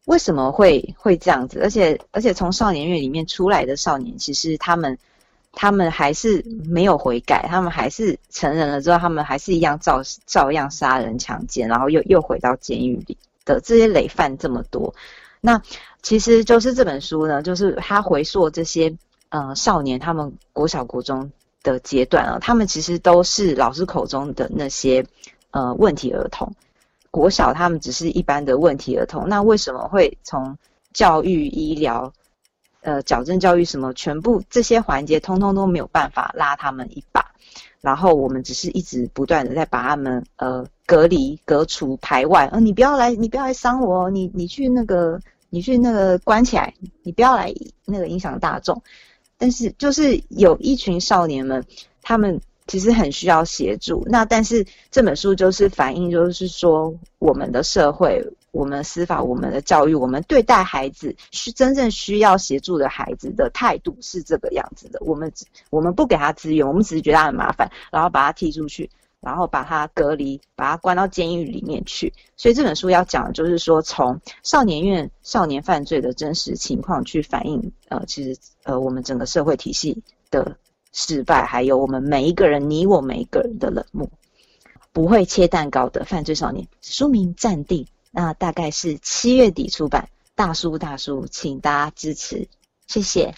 [0.06, 1.60] 为什么会会这样子？
[1.62, 4.98] 而且而且从少年院里面出来的少年，其实他们
[5.52, 14.92] 他们还是没有悔改，他们还是成人了之后，他们还是一样照照样杀人强奸，然后又又回到监狱里的这些累犯这么多。
[15.40, 15.62] 那
[16.02, 18.96] 其实就是这本书呢，就是他回溯这些
[19.28, 21.30] 呃少年他们国小国中
[21.62, 25.06] 的阶段啊，他们其实都是老师口中的那些
[25.52, 26.52] 呃问题儿童。
[27.12, 30.56] 国小他们只是一般的问题儿童，那为什么会从
[30.94, 32.10] 教育、医疗、
[32.80, 37.22] 呃矫正教育什么，全部这些环节通通都没有办法拉他们一把？
[37.82, 47.52] 然后我们只是一直不断的在把他们呃隔离、隔除、排外，呃你不要来，你不要来伤我，你你去那个你去那个关起来，你不要来
[47.84, 48.82] 那个影响大众。
[49.36, 51.62] 但是就是有一群少年们，
[52.00, 52.40] 他们。
[52.66, 64.98] 其实很需要协助，那但是这本书就是反映，就是说我们的社会、我们的司法、我们的教育、我们对待孩子，是真正需要协助的孩子的态度是这个样子的。
[65.02, 65.30] 我们
[65.70, 68.88] 我们不给他资源，我们只是觉得他很麻烦，然后把他踢出去，
[69.20, 72.14] 然后把他隔离，把他关到监狱里面去。
[72.36, 80.56] 所以这本书要讲的就是说，从少年院少年犯罪的真实情况去反映，呃，其实呃我们整个社会体系的。
[80.92, 84.08] 失败，还有我们每一个人，你我每一个人的冷漠，
[84.92, 90.08] 不会切蛋糕的犯罪少年，书名暂定，那大概是七月底出版。
[90.34, 92.48] 大叔大叔，请大家支持，
[92.86, 93.34] 谢谢。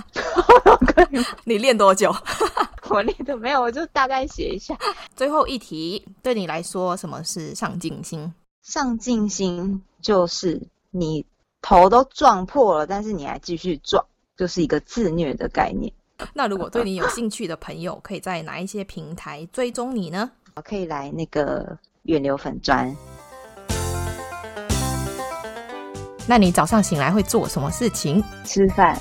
[1.44, 2.14] 你练多久？
[2.90, 4.76] 我练的没有，我就大概写一下。
[5.16, 8.32] 最后一题，对你来说，什么是上进心？
[8.62, 11.24] 上进心就是你
[11.62, 14.04] 头都撞破了，但是你还继续撞，
[14.36, 15.92] 就是一个自虐的概念。
[16.34, 20.30] 那如果对你有兴趣的朋友，可以在哪一些平台追踪你呢？
[20.54, 22.94] 我可以来那个远流粉砖。
[26.26, 28.22] 那你早上醒来会做什么事情？
[28.44, 28.98] 吃饭。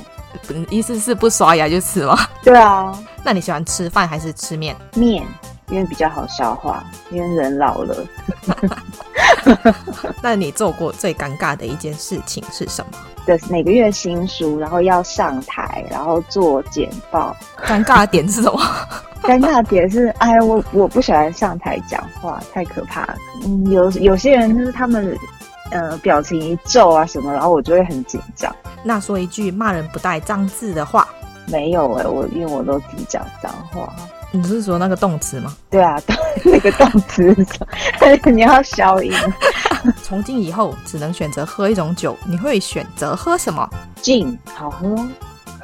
[0.70, 2.16] 意思是不刷牙就吃吗？
[2.44, 2.98] 对啊。
[3.26, 4.76] 那你喜欢吃饭还是吃面？
[4.94, 5.26] 面，
[5.70, 7.96] 因为比较好消化，因为人老了。
[10.22, 12.98] 那你做过最尴尬的一件事情是什么？
[13.26, 17.36] 的每个月新书，然后要上台，然后做简报。
[17.66, 18.62] 尴尬的点是什么？
[19.24, 23.16] 尴尬的点是，哎，我我不喜欢上台讲话，太可怕了。
[23.46, 25.14] 嗯，有有些人就是他们，
[25.72, 28.56] 呃，表情一皱啊什么，然后我就会很紧张。
[28.84, 31.06] 那说一句骂人不带脏字的话。
[31.50, 33.94] 没有哎、欸，我因为我都只讲脏话。
[34.38, 35.52] 你是说那个动词吗？
[35.70, 36.00] 对啊，
[36.46, 37.36] 那个动词，
[38.32, 39.12] 你要消音。
[40.04, 43.68] 从今以后只能选择喝一种酒，你会选择喝什么
[44.04, 44.96] ？Gin，好喝。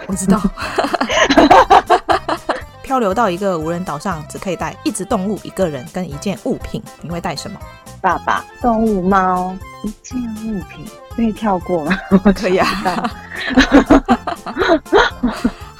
[0.07, 0.41] 我知道。
[2.81, 7.59] 漂流到一个无人岛上，只可以带一只动物、一个人跟一件物品，你会带什么？
[8.01, 11.97] 爸爸，动物猫，一件物品可以跳过吗？
[12.35, 13.11] 可以啊。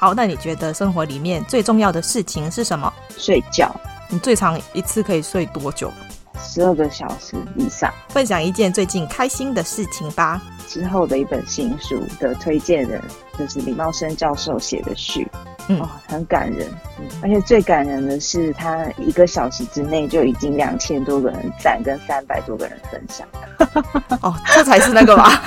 [0.04, 2.92] 好，那你觉得生活里面最重要的事情是什么？
[3.18, 3.74] 睡觉。
[4.10, 5.90] 你最长一次可以睡多久？
[6.38, 7.90] 十二个小时以上。
[8.10, 10.42] 分享一件最近开心的事情吧。
[10.68, 13.02] 之后的一本新书的推荐人
[13.40, 15.26] 就是李茂生教授写的序，
[15.70, 16.68] 嗯、哦，很感人。
[17.00, 23.26] 嗯，而且最感人的是，他一个小时之内就已经两千多个人赞，跟三百多个人分享。
[24.22, 25.42] 哦，这才是那个吧？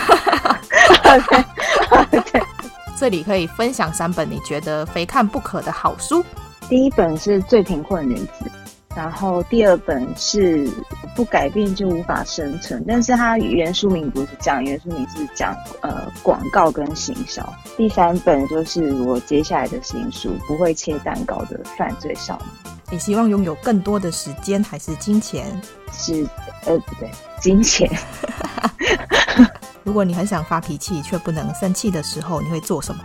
[2.10, 2.42] 对 对。
[2.98, 6.24] 这里可以分享三本你觉得非看不可的好书。
[6.68, 8.50] 第一本是最贫困女子，
[8.96, 10.68] 然后第二本是
[11.14, 17.46] 不改变就无法生存，但是它原书名不是这样，原书名是讲呃广告跟行销。
[17.76, 22.70] 第三本就是我接下来的新书，不会切蛋糕的犯罪少女。
[22.90, 25.60] 你希望拥有更多的时间还是金钱？
[25.92, 26.26] 是
[26.64, 27.88] 呃不对，金钱。
[29.86, 33.00] 如果你很想发脾气却不能生气的时候，你会做什么？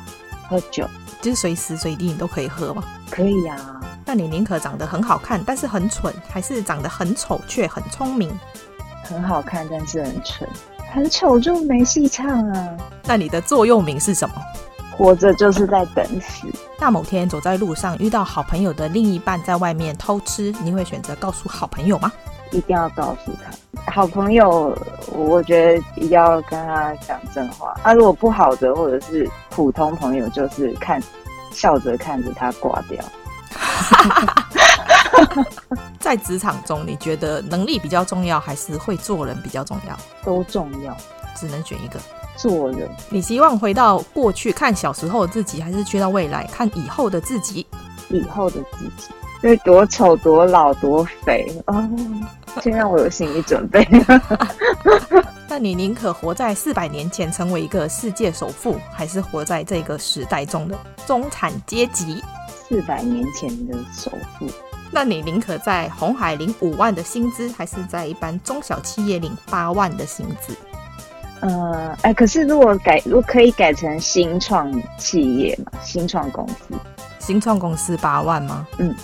[0.50, 0.90] 喝酒，
[1.22, 2.84] 就是随时随地你都可以喝吗？
[3.12, 3.80] 可以啊。
[4.04, 8.36] 那你宁可长得很好看，但是很蠢，还是长得很丑却很聪明？
[9.04, 10.50] 很好看，但是很蠢，
[10.92, 12.70] 很丑就没戏唱啊。
[13.04, 14.34] 那你的座右铭是什么？
[14.98, 16.48] 活着就是在等死。
[16.80, 22.12] 那某天走在路上遇到好朋友的另一半在外面偷吃，你会选择告诉好朋友吗？
[22.52, 23.52] 一定要告诉他。
[23.92, 24.78] 好朋友，
[25.12, 27.76] 我觉得一定要跟他讲真话。
[27.84, 31.02] 啊，如果不好的或者是普通朋友，就是看
[31.52, 33.04] 笑着看着他挂掉。
[36.00, 39.98] 在职场中，你觉得能力比较重要，还是会做人比较重要？
[40.24, 40.96] 都重要，
[41.36, 42.00] 只能选一个。
[42.38, 42.90] 做人。
[43.10, 47.68] 你希望回到过去看小时候的自己，还是去到未来看以后的自己？
[48.10, 51.88] 以后的自己，对，多丑、多老、多肥哦，
[52.62, 53.88] 先让我有心理准备。
[55.48, 62.24] 那你宁可活在四百年前，成为一个世界首富，还是活在这个时代中的中产阶级？
[62.48, 64.48] 四百年前的首富，
[64.92, 70.56] 那你宁可在红海领五万的薪资，还是在一般中小企业领八万的薪资？
[71.42, 76.76] 呃，哎、欸，可是如果改，如果可以改成新创企业嘛，新创公司，
[77.20, 78.66] 新创公司八万吗？
[78.78, 78.96] 嗯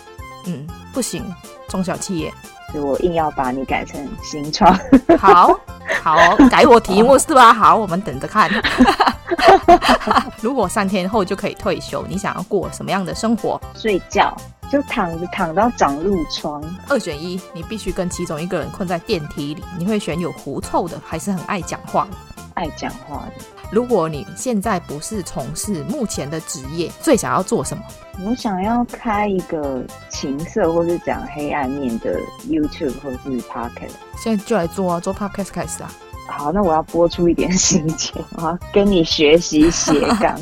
[0.45, 1.25] 嗯，不行，
[1.67, 2.31] 中小企业，
[2.71, 4.77] 所以我硬要把你改成新创。
[5.17, 5.57] 好，
[6.03, 7.53] 好，改我题目是吧？
[7.53, 8.49] 好，我们等着看。
[10.41, 13.59] 如果三天后就可以退休，你想要过什么样的生活？
[13.75, 14.35] 睡觉，
[14.71, 16.61] 就躺着躺到长褥疮。
[16.89, 19.63] 二选一，你必须跟其中一个人困在电梯里。
[19.77, 22.07] 你会选有狐臭的，还是很爱讲话？
[22.53, 23.43] 爱讲话的。
[23.71, 27.83] 如果你现在不是从事目前的职业，最想要做什么？
[28.25, 33.91] 我想要开一个情色或是讲黑暗面的 YouTube 或是 Podcast。
[34.17, 35.91] 现在就来做啊，做 Podcast 开始啊。
[36.29, 40.39] 好，那我要播出一点时间，我要跟你学习斜杠。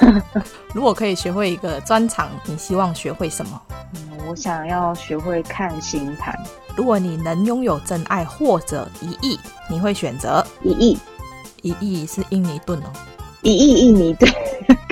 [0.72, 3.60] 如果可以学会一个专长，你希望学会什么？
[3.94, 6.38] 嗯，我想要学会看星盘。
[6.76, 10.98] 如果你能拥有真爱或者一亿，你会选择一亿？
[11.80, 12.90] 一亿是印尼盾哦，
[13.42, 14.30] 一亿印尼盾。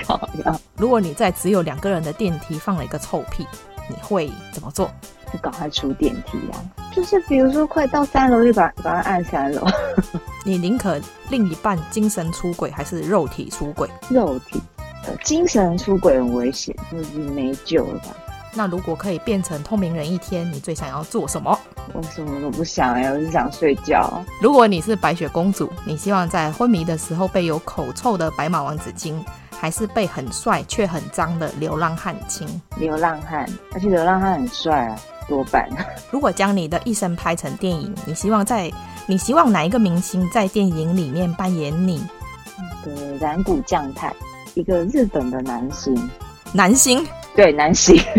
[0.77, 3.47] 如果你在只有两个人的电梯放了一个臭屁，
[3.89, 4.91] 你会怎么做？
[5.33, 6.63] 就赶快出电梯啊！
[6.95, 9.67] 就是比如说快到三楼，就把把它按三楼。
[10.45, 13.89] 你宁可另一半精神出轨，还是肉体出轨？
[14.11, 14.61] 肉体，
[15.07, 18.15] 呃，精神出轨很危险，就是没救了吧？
[18.55, 21.59] 那如果可以变成透明人一天，你最想要做什么？
[21.93, 24.23] 我什么都不想哎，我就想睡觉。
[24.41, 32.49] 如果你是白雪公主，你希望在昏迷的时候被有口臭的白马王子亲，还是被很帅却很脏的流浪汉亲？
[32.77, 34.99] 流浪汉，而且流浪汉很帅啊，
[35.29, 35.69] 多半。
[36.11, 38.73] 如果将你的一生拍成电影，你希望在？
[39.07, 42.03] 你希望哪一个明星在电影里面扮演你？
[42.83, 44.11] 对，染谷将太，
[44.55, 45.95] 一个日本的男星。
[46.55, 47.07] 男星？
[47.35, 48.01] 对，难洗。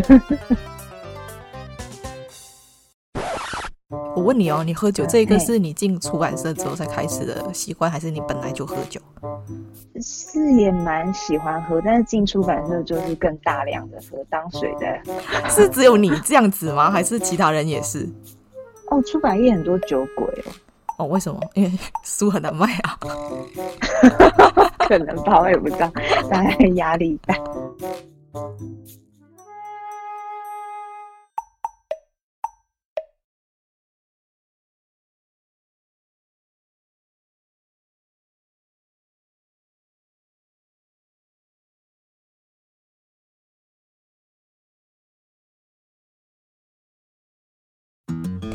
[4.15, 8.99] 我问你哦，你喝酒这个是你进出版社之后才开始的习惯，还是你本来就喝酒？
[10.01, 14.87] 是也蛮喜欢喝，但是进出版社就是更大量的喝，当水的。
[15.49, 16.89] 是只有你这样子吗？
[16.91, 18.07] 还是其他人也是？
[18.89, 20.51] 哦，出版业很多酒鬼哦。
[20.99, 21.39] 哦，为什么？
[21.53, 21.71] 因为
[22.03, 22.97] 书很难卖啊，
[24.87, 25.91] 可能吧，我也不知道，
[26.29, 27.35] 大家压力大。